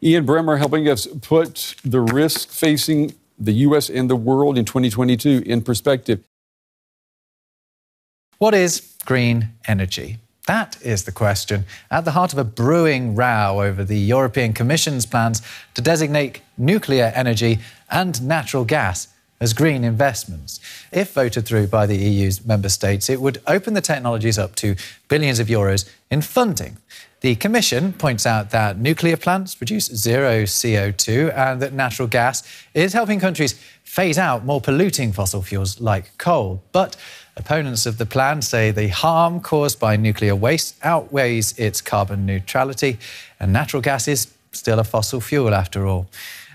Ian 0.00 0.24
Bremmer 0.24 0.58
helping 0.58 0.88
us 0.88 1.08
put 1.22 1.74
the 1.84 2.00
risk 2.00 2.50
facing 2.50 3.14
the 3.36 3.52
U.S. 3.52 3.90
and 3.90 4.08
the 4.08 4.16
world 4.16 4.56
in 4.56 4.64
2022 4.64 5.42
in 5.44 5.60
perspective. 5.60 6.22
What 8.38 8.54
is 8.54 8.94
green 9.04 9.50
energy? 9.66 10.18
That 10.46 10.76
is 10.82 11.04
the 11.04 11.12
question 11.12 11.64
at 11.90 12.04
the 12.04 12.10
heart 12.10 12.32
of 12.32 12.38
a 12.38 12.44
brewing 12.44 13.14
row 13.14 13.62
over 13.62 13.84
the 13.84 13.98
European 13.98 14.52
Commission's 14.52 15.06
plans 15.06 15.40
to 15.74 15.80
designate 15.80 16.42
nuclear 16.58 17.12
energy 17.14 17.60
and 17.90 18.20
natural 18.22 18.64
gas 18.64 19.08
as 19.40 19.52
green 19.52 19.84
investments. 19.84 20.60
If 20.92 21.12
voted 21.12 21.46
through 21.46 21.68
by 21.68 21.86
the 21.86 21.96
EU's 21.96 22.44
member 22.44 22.68
states, 22.68 23.08
it 23.08 23.20
would 23.20 23.40
open 23.46 23.74
the 23.74 23.80
technologies 23.80 24.38
up 24.38 24.54
to 24.56 24.76
billions 25.08 25.38
of 25.38 25.48
euros 25.48 25.88
in 26.10 26.20
funding. 26.22 26.76
The 27.20 27.36
Commission 27.36 27.94
points 27.94 28.26
out 28.26 28.50
that 28.50 28.78
nuclear 28.78 29.16
plants 29.16 29.54
produce 29.54 29.86
zero 29.86 30.42
CO2 30.42 31.34
and 31.34 31.62
that 31.62 31.72
natural 31.72 32.06
gas 32.06 32.42
is 32.74 32.92
helping 32.92 33.18
countries 33.18 33.54
phase 33.82 34.18
out 34.18 34.44
more 34.44 34.60
polluting 34.60 35.12
fossil 35.12 35.40
fuels 35.40 35.80
like 35.80 36.16
coal. 36.18 36.62
But 36.72 36.96
Opponents 37.36 37.84
of 37.84 37.98
the 37.98 38.06
plan 38.06 38.42
say 38.42 38.70
the 38.70 38.88
harm 38.88 39.40
caused 39.40 39.80
by 39.80 39.96
nuclear 39.96 40.36
waste 40.36 40.76
outweighs 40.84 41.58
its 41.58 41.80
carbon 41.80 42.24
neutrality, 42.24 42.98
and 43.40 43.52
natural 43.52 43.82
gas 43.82 44.06
is 44.06 44.32
still 44.52 44.78
a 44.78 44.84
fossil 44.84 45.20
fuel 45.20 45.52
after 45.52 45.84
all. 45.86 46.06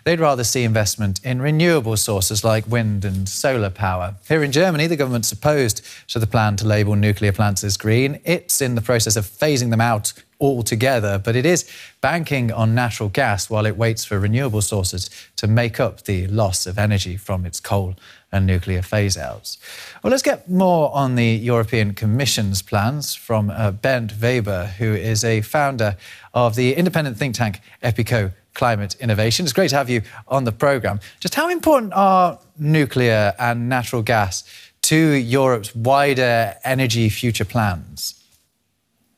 they'd 0.06 0.20
rather 0.20 0.44
see 0.44 0.64
investment 0.64 1.20
in 1.24 1.42
renewable 1.42 1.98
sources 1.98 2.44
like 2.44 2.66
wind 2.68 3.04
and 3.06 3.28
solar 3.28 3.70
power. 3.70 4.16
Here 4.28 4.42
in 4.42 4.52
Germany, 4.52 4.88
the 4.88 4.96
government's 4.96 5.32
opposed 5.32 5.86
to 6.08 6.18
the 6.18 6.26
plan 6.26 6.56
to 6.56 6.66
label 6.66 6.96
nuclear 6.96 7.32
plants 7.32 7.64
as 7.64 7.78
green. 7.78 8.20
It's 8.24 8.62
in 8.62 8.76
the 8.76 8.82
process 8.82 9.16
of 9.16 9.26
phasing 9.26 9.70
them 9.70 9.82
out 9.82 10.14
altogether, 10.40 11.20
but 11.20 11.36
it 11.36 11.46
is 11.46 11.70
banking 12.02 12.52
on 12.52 12.74
natural 12.74 13.10
gas 13.10 13.50
while 13.50 13.66
it 13.66 13.76
waits 13.76 14.06
for 14.06 14.20
renewable 14.20 14.62
sources 14.62 15.10
to 15.36 15.48
make 15.48 15.80
up 15.80 16.04
the 16.04 16.28
loss 16.28 16.66
of 16.66 16.80
energy 16.80 17.18
from 17.18 17.46
its 17.46 17.60
coal 17.60 17.96
and 18.32 18.46
nuclear 18.46 18.82
phase 18.82 19.18
outs. 19.18 19.58
Well, 20.04 20.12
let's 20.12 20.24
get 20.24 20.50
more 20.50 20.94
on 20.94 21.16
the 21.16 21.26
European 21.26 21.94
Commission's 21.94 22.62
plans 22.62 23.16
from 23.16 23.50
uh, 23.50 23.72
Bernd 23.72 24.14
Weber, 24.22 24.68
who 24.78 24.94
is 24.94 25.24
a 25.24 25.42
founder 25.42 25.98
of 26.34 26.56
the 26.56 26.76
independent 26.76 27.18
think 27.18 27.36
tank 27.36 27.62
EPICO 27.82 28.32
Climate 28.54 28.96
Innovation. 29.00 29.46
It's 29.46 29.54
great 29.54 29.70
to 29.70 29.78
have 29.78 29.90
you 29.90 30.02
on 30.28 30.44
the 30.44 30.52
programme. 30.52 31.00
Just 31.20 31.36
how 31.36 31.50
important 31.50 31.94
are 31.94 32.40
nuclear 32.58 33.34
and 33.40 33.70
natural 33.70 34.02
gas 34.02 34.44
to 34.84 34.96
Europe's 34.96 35.76
wider 35.76 36.56
energy 36.64 37.10
future 37.10 37.46
plans? 37.46 38.16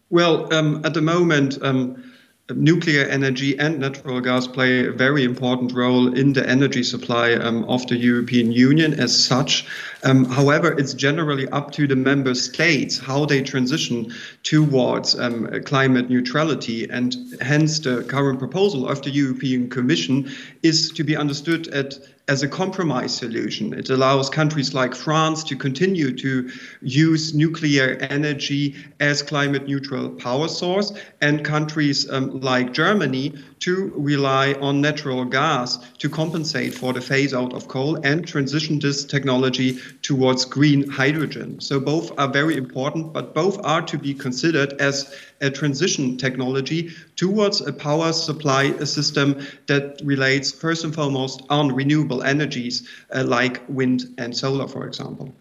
Well, 0.10 0.54
um, 0.54 0.82
at 0.84 0.94
the 0.94 1.02
moment, 1.02 1.58
um, 1.62 2.11
nuclear 2.56 3.06
energy 3.06 3.58
and 3.58 3.80
natural 3.80 4.22
gas 4.22 4.48
play 4.48 4.88
a 4.88 4.92
very 4.92 5.24
important 5.24 5.74
role 5.74 6.14
in 6.14 6.34
the 6.34 6.48
energy 6.48 6.84
supply 6.84 7.34
um, 7.34 7.64
of 7.66 7.86
the 7.88 7.96
European 7.96 8.52
Union 8.52 8.94
as 8.94 9.12
such. 9.24 9.66
Um, 10.04 10.26
however, 10.26 10.78
it's 10.78 10.94
generally 10.94 11.48
up 11.50 11.72
to 11.72 11.88
the 11.88 11.96
member 11.96 12.34
states 12.36 13.00
how 13.00 13.26
they 13.26 13.42
transition 13.42 14.14
towards 14.44 15.20
um, 15.20 15.48
climate 15.66 16.10
neutrality, 16.10 16.90
and 16.90 17.16
hence 17.42 17.80
the 17.80 18.04
current 18.04 18.40
proposal 18.40 18.88
of 18.88 19.02
the 19.02 19.12
European 19.12 19.70
Commission 19.70 20.32
is 20.64 20.92
to 20.92 21.04
be 21.04 21.16
understood 21.16 21.68
at 21.70 22.00
as 22.32 22.44
a 22.44 22.48
compromise 22.48 23.14
solution. 23.14 23.74
It 23.74 23.90
allows 23.90 24.30
countries 24.30 24.74
like 24.74 24.96
France 24.96 25.44
to 25.44 25.56
continue 25.58 26.16
to 26.16 26.50
use 26.82 27.34
nuclear 27.34 27.98
energy 28.10 28.78
as 29.02 29.22
climate 29.22 29.68
neutral 29.68 30.10
power 30.12 30.48
source 30.48 30.94
and 31.20 31.44
countries 31.44 32.10
um, 32.10 32.40
like 32.40 32.72
Germany 32.72 33.34
to 33.60 33.92
rely 33.98 34.54
on 34.54 34.80
natural 34.80 35.26
gas 35.26 35.78
to 35.98 36.08
compensate 36.08 36.74
for 36.74 36.94
the 36.94 37.02
phase 37.02 37.34
out 37.34 37.52
of 37.54 37.68
coal 37.68 37.98
and 38.06 38.26
transition 38.26 38.80
this 38.80 39.04
technology 39.04 39.78
towards 40.02 40.46
green 40.46 40.90
hydrogen. 40.90 41.60
So 41.60 41.82
both 41.82 42.18
are 42.18 42.30
very 42.30 42.56
important, 42.56 43.12
but 43.12 43.34
both 43.34 43.60
are 43.66 43.82
to 43.82 43.98
be 43.98 44.14
considered 44.14 44.80
as 44.80 45.14
a 45.42 45.50
transition 45.50 46.18
technology 46.18 46.92
towards 47.16 47.62
a 47.62 47.74
power 47.74 48.14
supply 48.14 48.72
system 48.84 49.46
that 49.68 50.00
relates 50.04 50.52
first 50.52 50.84
and 50.84 50.94
foremost 50.94 51.42
on 51.50 51.74
renewable 51.74 52.24
energies 52.24 52.88
uh, 53.14 53.24
like 53.26 53.62
wind 53.68 54.04
and 54.18 54.36
solar, 54.36 54.68
for 54.68 54.86
example. 54.86 55.34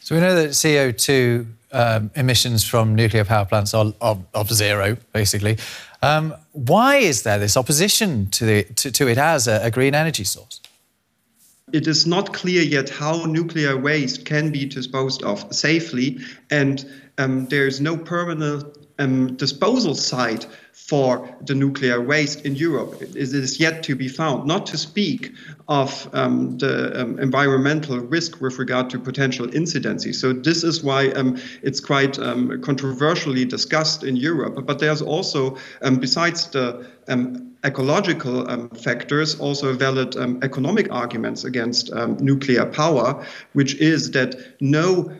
So 0.00 0.14
we 0.14 0.20
know 0.20 0.34
that 0.34 0.50
CO2 0.50 1.46
um, 1.72 2.10
emissions 2.14 2.64
from 2.64 2.94
nuclear 2.94 3.24
power 3.24 3.44
plants 3.44 3.74
are 3.74 3.92
of, 4.00 4.24
of 4.34 4.52
zero, 4.52 4.96
basically. 5.12 5.58
Um, 6.02 6.34
why 6.52 6.96
is 6.96 7.22
there 7.22 7.38
this 7.38 7.56
opposition 7.56 8.30
to, 8.30 8.44
the, 8.44 8.62
to, 8.62 8.90
to 8.92 9.08
it 9.08 9.18
as 9.18 9.48
a, 9.48 9.60
a 9.64 9.70
green 9.70 9.94
energy 9.94 10.24
source? 10.24 10.60
It 11.72 11.88
is 11.88 12.06
not 12.06 12.32
clear 12.32 12.62
yet 12.62 12.88
how 12.88 13.24
nuclear 13.24 13.76
waste 13.76 14.24
can 14.24 14.52
be 14.52 14.66
disposed 14.66 15.24
of 15.24 15.52
safely, 15.52 16.20
and 16.50 16.88
um, 17.18 17.46
there 17.46 17.66
is 17.66 17.80
no 17.80 17.96
permanent 17.96 18.85
um, 18.98 19.34
disposal 19.36 19.94
site 19.94 20.46
for 20.76 21.34
the 21.40 21.54
nuclear 21.54 22.00
waste 22.00 22.44
in 22.44 22.54
Europe. 22.54 23.00
It 23.00 23.16
is 23.16 23.58
yet 23.58 23.82
to 23.84 23.96
be 23.96 24.08
found, 24.08 24.46
not 24.46 24.66
to 24.66 24.76
speak 24.76 25.32
of 25.68 26.08
um, 26.12 26.58
the 26.58 27.00
um, 27.00 27.18
environmental 27.18 27.98
risk 27.98 28.40
with 28.42 28.58
regard 28.58 28.90
to 28.90 28.98
potential 28.98 29.46
incidences. 29.48 30.16
So, 30.16 30.34
this 30.34 30.62
is 30.62 30.84
why 30.84 31.08
um, 31.08 31.38
it's 31.62 31.80
quite 31.80 32.18
um, 32.18 32.60
controversially 32.62 33.46
discussed 33.46 34.04
in 34.04 34.16
Europe. 34.16 34.64
But 34.66 34.78
there's 34.78 35.02
also, 35.02 35.56
um, 35.80 35.96
besides 35.96 36.48
the 36.50 36.86
um, 37.08 37.54
ecological 37.64 38.48
um, 38.48 38.70
factors, 38.70 39.38
also 39.40 39.72
valid 39.72 40.16
um, 40.16 40.38
economic 40.42 40.90
arguments 40.92 41.44
against 41.44 41.92
um, 41.92 42.16
nuclear 42.20 42.64
power, 42.64 43.26
which 43.54 43.74
is 43.76 44.12
that 44.12 44.36
no 44.60 45.12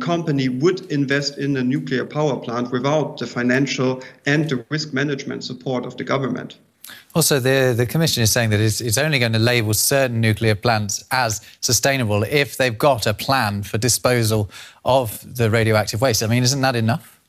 company 0.00 0.48
would 0.48 0.80
invest 0.92 1.38
in 1.38 1.56
a 1.56 1.64
nuclear 1.64 2.04
power 2.04 2.36
plant 2.36 2.70
without 2.70 3.18
the 3.18 3.26
financial 3.26 4.02
and 4.26 4.48
the 4.48 4.64
risk 4.68 4.87
management 4.92 5.44
support 5.44 5.86
of 5.86 5.96
the 5.96 6.04
government. 6.04 6.58
Also, 7.14 7.38
the, 7.38 7.74
the 7.76 7.86
Commission 7.86 8.22
is 8.22 8.30
saying 8.30 8.50
that 8.50 8.60
it's, 8.60 8.80
it's, 8.80 8.98
only 8.98 9.18
going 9.18 9.32
to 9.32 9.38
label 9.38 9.74
certain 9.74 10.20
nuclear 10.20 10.54
plants 10.54 11.04
as 11.10 11.40
sustainable 11.60 12.22
if 12.22 12.56
they've 12.56 12.78
got 12.78 13.06
a 13.06 13.14
plan 13.14 13.62
for 13.62 13.78
disposal 13.78 14.50
of 14.84 15.22
the 15.36 15.50
radioactive 15.50 16.00
waste. 16.00 16.22
I 16.22 16.26
mean, 16.26 16.42
isn't 16.42 16.60
that 16.60 16.76
enough? 16.76 17.20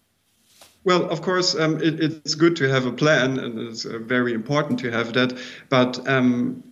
Well, 0.85 1.09
of 1.09 1.21
course, 1.21 1.55
um, 1.55 1.81
it, 1.81 1.99
it's 1.99 2.35
good 2.35 2.55
to 2.57 2.69
have 2.69 2.85
a 2.85 2.91
plan, 2.91 3.37
and 3.37 3.59
it's 3.59 3.85
uh, 3.85 3.99
very 3.99 4.33
important 4.33 4.79
to 4.79 4.91
have 4.91 5.13
that. 5.13 5.37
But 5.67 6.07
um, 6.07 6.63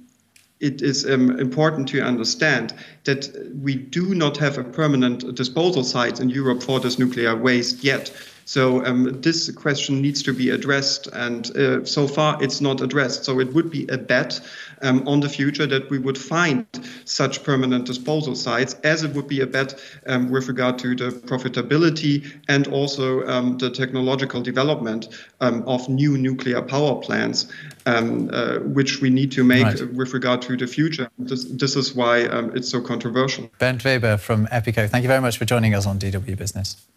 it 0.59 0.81
is 0.81 1.05
um, 1.09 1.39
important 1.39 1.87
to 1.89 2.01
understand 2.01 2.73
that 3.03 3.29
we 3.61 3.75
do 3.75 4.15
not 4.15 4.37
have 4.37 4.57
a 4.57 4.63
permanent 4.63 5.35
disposal 5.35 5.83
site 5.83 6.19
in 6.19 6.29
Europe 6.29 6.63
for 6.63 6.79
this 6.79 6.97
nuclear 6.97 7.35
waste 7.35 7.83
yet. 7.83 8.11
So 8.47 8.85
um, 8.85 9.19
this 9.21 9.51
question 9.51 10.01
needs 10.01 10.23
to 10.23 10.33
be 10.33 10.51
addressed, 10.51 11.07
and 11.07 11.45
uh, 11.57 11.83
so 11.83 12.07
far 12.07 12.41
it's 12.41 12.61
not 12.61 12.79
addressed. 12.79 13.25
So 13.25 13.41
it 13.41 13.53
would 13.53 13.69
be 13.69 13.85
a 13.89 13.97
bet 13.97 14.39
um, 14.81 15.05
on 15.05 15.19
the 15.19 15.27
future 15.27 15.65
that 15.67 15.89
we 15.89 15.97
would 15.97 16.17
find 16.17 16.65
such 17.03 17.43
permanent 17.43 17.85
disposal 17.85 18.35
sites, 18.35 18.75
as 18.85 19.03
it 19.03 19.13
would 19.15 19.27
be 19.27 19.41
a 19.41 19.47
bet 19.47 19.77
um, 20.05 20.29
with 20.29 20.47
regard 20.47 20.79
to 20.79 20.95
the 20.95 21.09
profitability 21.09 22.25
and 22.47 22.67
also 22.67 23.27
um, 23.27 23.57
the 23.57 23.69
technological 23.69 24.41
development 24.41 25.09
um, 25.41 25.61
of 25.67 25.89
new 25.89 26.17
nuclear 26.17 26.61
power 26.61 26.95
plants, 27.01 27.51
um, 27.85 28.29
uh, 28.31 28.59
which 28.59 29.01
we 29.01 29.09
need 29.09 29.29
to 29.33 29.43
make 29.43 29.65
right. 29.65 29.93
with 29.93 30.13
regard 30.13 30.41
to 30.43 30.55
the 30.55 30.67
future. 30.67 31.09
This, 31.19 31.43
this 31.43 31.75
is 31.75 31.93
why 31.93 32.19
it's 32.55 32.69
so 32.69 32.79
controversial. 32.79 33.51
Bernd 33.59 33.83
Weber 33.83 34.15
from 34.15 34.47
EPICO, 34.47 34.87
thank 34.87 35.03
you 35.03 35.09
very 35.09 35.21
much 35.21 35.37
for 35.37 35.43
joining 35.43 35.75
us 35.75 35.85
on 35.85 35.99
DW 35.99 36.37
Business. 36.37 36.87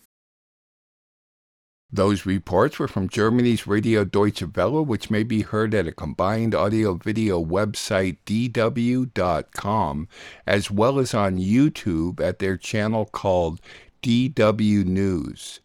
Those 1.92 2.24
reports 2.24 2.79
were 2.79 2.87
from 2.87 3.09
Germany's 3.09 3.66
Radio 3.66 4.05
Deutsche 4.05 4.44
Welle, 4.55 4.85
which 4.85 5.11
may 5.11 5.24
be 5.24 5.42
heard 5.42 5.74
at 5.74 5.88
a 5.88 5.92
combined 5.92 6.55
audio 6.55 6.94
video 6.94 7.44
website 7.44 8.18
dw.com, 8.26 10.07
as 10.46 10.70
well 10.70 11.00
as 11.00 11.14
on 11.14 11.38
YouTube 11.38 12.20
at 12.20 12.38
their 12.38 12.57
channel 12.57 13.07
called 13.07 13.61
DW 14.05 14.85
News. 14.85 15.59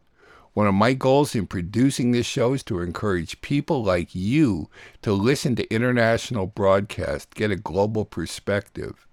One 0.53 0.65
of 0.65 0.73
my 0.73 0.93
goals 0.93 1.35
in 1.35 1.45
producing 1.45 2.11
this 2.11 2.25
show 2.25 2.53
is 2.53 2.63
to 2.63 2.79
encourage 2.79 3.41
people 3.41 3.83
like 3.83 4.15
you 4.15 4.67
to 5.03 5.13
listen 5.13 5.55
to 5.57 5.71
international 5.71 6.47
broadcasts, 6.47 7.31
get 7.35 7.51
a 7.51 7.55
global 7.55 8.03
perspective. 8.03 9.05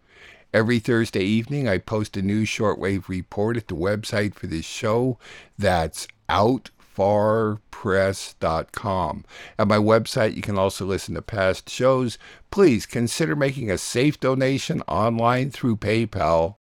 Every 0.55 0.79
Thursday 0.79 1.25
evening, 1.25 1.69
I 1.69 1.77
post 1.77 2.17
a 2.17 2.23
new 2.23 2.45
shortwave 2.45 3.09
report 3.09 3.59
at 3.59 3.69
the 3.69 3.75
website 3.75 4.35
for 4.35 4.47
this 4.47 4.65
show. 4.65 5.19
That's 5.59 6.09
out 6.29 6.71
farpress.com. 6.97 9.25
At 9.59 9.69
my 9.69 9.79
website, 9.79 10.37
you 10.37 10.43
can 10.43 10.59
also 10.59 10.85
listen 10.85 11.15
to 11.15 11.23
past 11.23 11.71
shows. 11.71 12.19
Please 12.51 12.87
consider 12.87 13.37
making 13.37 13.71
a 13.71 13.79
safe 13.79 14.21
donation 14.21 14.83
online 14.83 15.51
through 15.51 15.77
PayPal. 15.77 16.57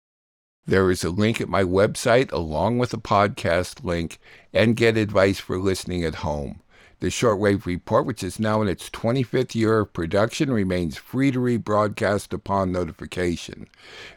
There 0.64 0.90
is 0.90 1.02
a 1.02 1.10
link 1.10 1.40
at 1.40 1.48
my 1.48 1.64
website 1.64 2.30
along 2.30 2.78
with 2.78 2.94
a 2.94 2.98
podcast 2.98 3.84
link 3.84 4.18
and 4.52 4.76
get 4.76 4.96
advice 4.96 5.40
for 5.40 5.58
listening 5.58 6.04
at 6.04 6.16
home. 6.16 6.62
The 7.02 7.08
Shortwave 7.08 7.66
Report, 7.66 8.06
which 8.06 8.22
is 8.22 8.38
now 8.38 8.62
in 8.62 8.68
its 8.68 8.88
25th 8.88 9.56
year 9.56 9.80
of 9.80 9.92
production, 9.92 10.52
remains 10.52 10.96
free 10.96 11.32
to 11.32 11.40
rebroadcast 11.40 12.32
upon 12.32 12.70
notification. 12.70 13.66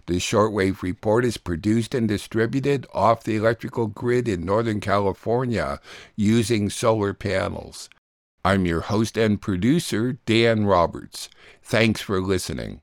The 0.05 0.17
Shortwave 0.17 0.83
Report 0.83 1.25
is 1.25 1.37
produced 1.37 1.95
and 1.95 2.07
distributed 2.07 2.85
off 2.93 3.23
the 3.23 3.37
electrical 3.37 3.87
grid 3.87 4.27
in 4.27 4.45
Northern 4.45 4.81
California 4.81 5.79
using 6.15 6.69
solar 6.69 7.15
panels. 7.15 7.89
I'm 8.43 8.67
your 8.67 8.81
host 8.81 9.17
and 9.17 9.41
producer, 9.41 10.19
Dan 10.27 10.67
Roberts. 10.67 11.27
Thanks 11.63 12.01
for 12.01 12.21
listening. 12.21 12.81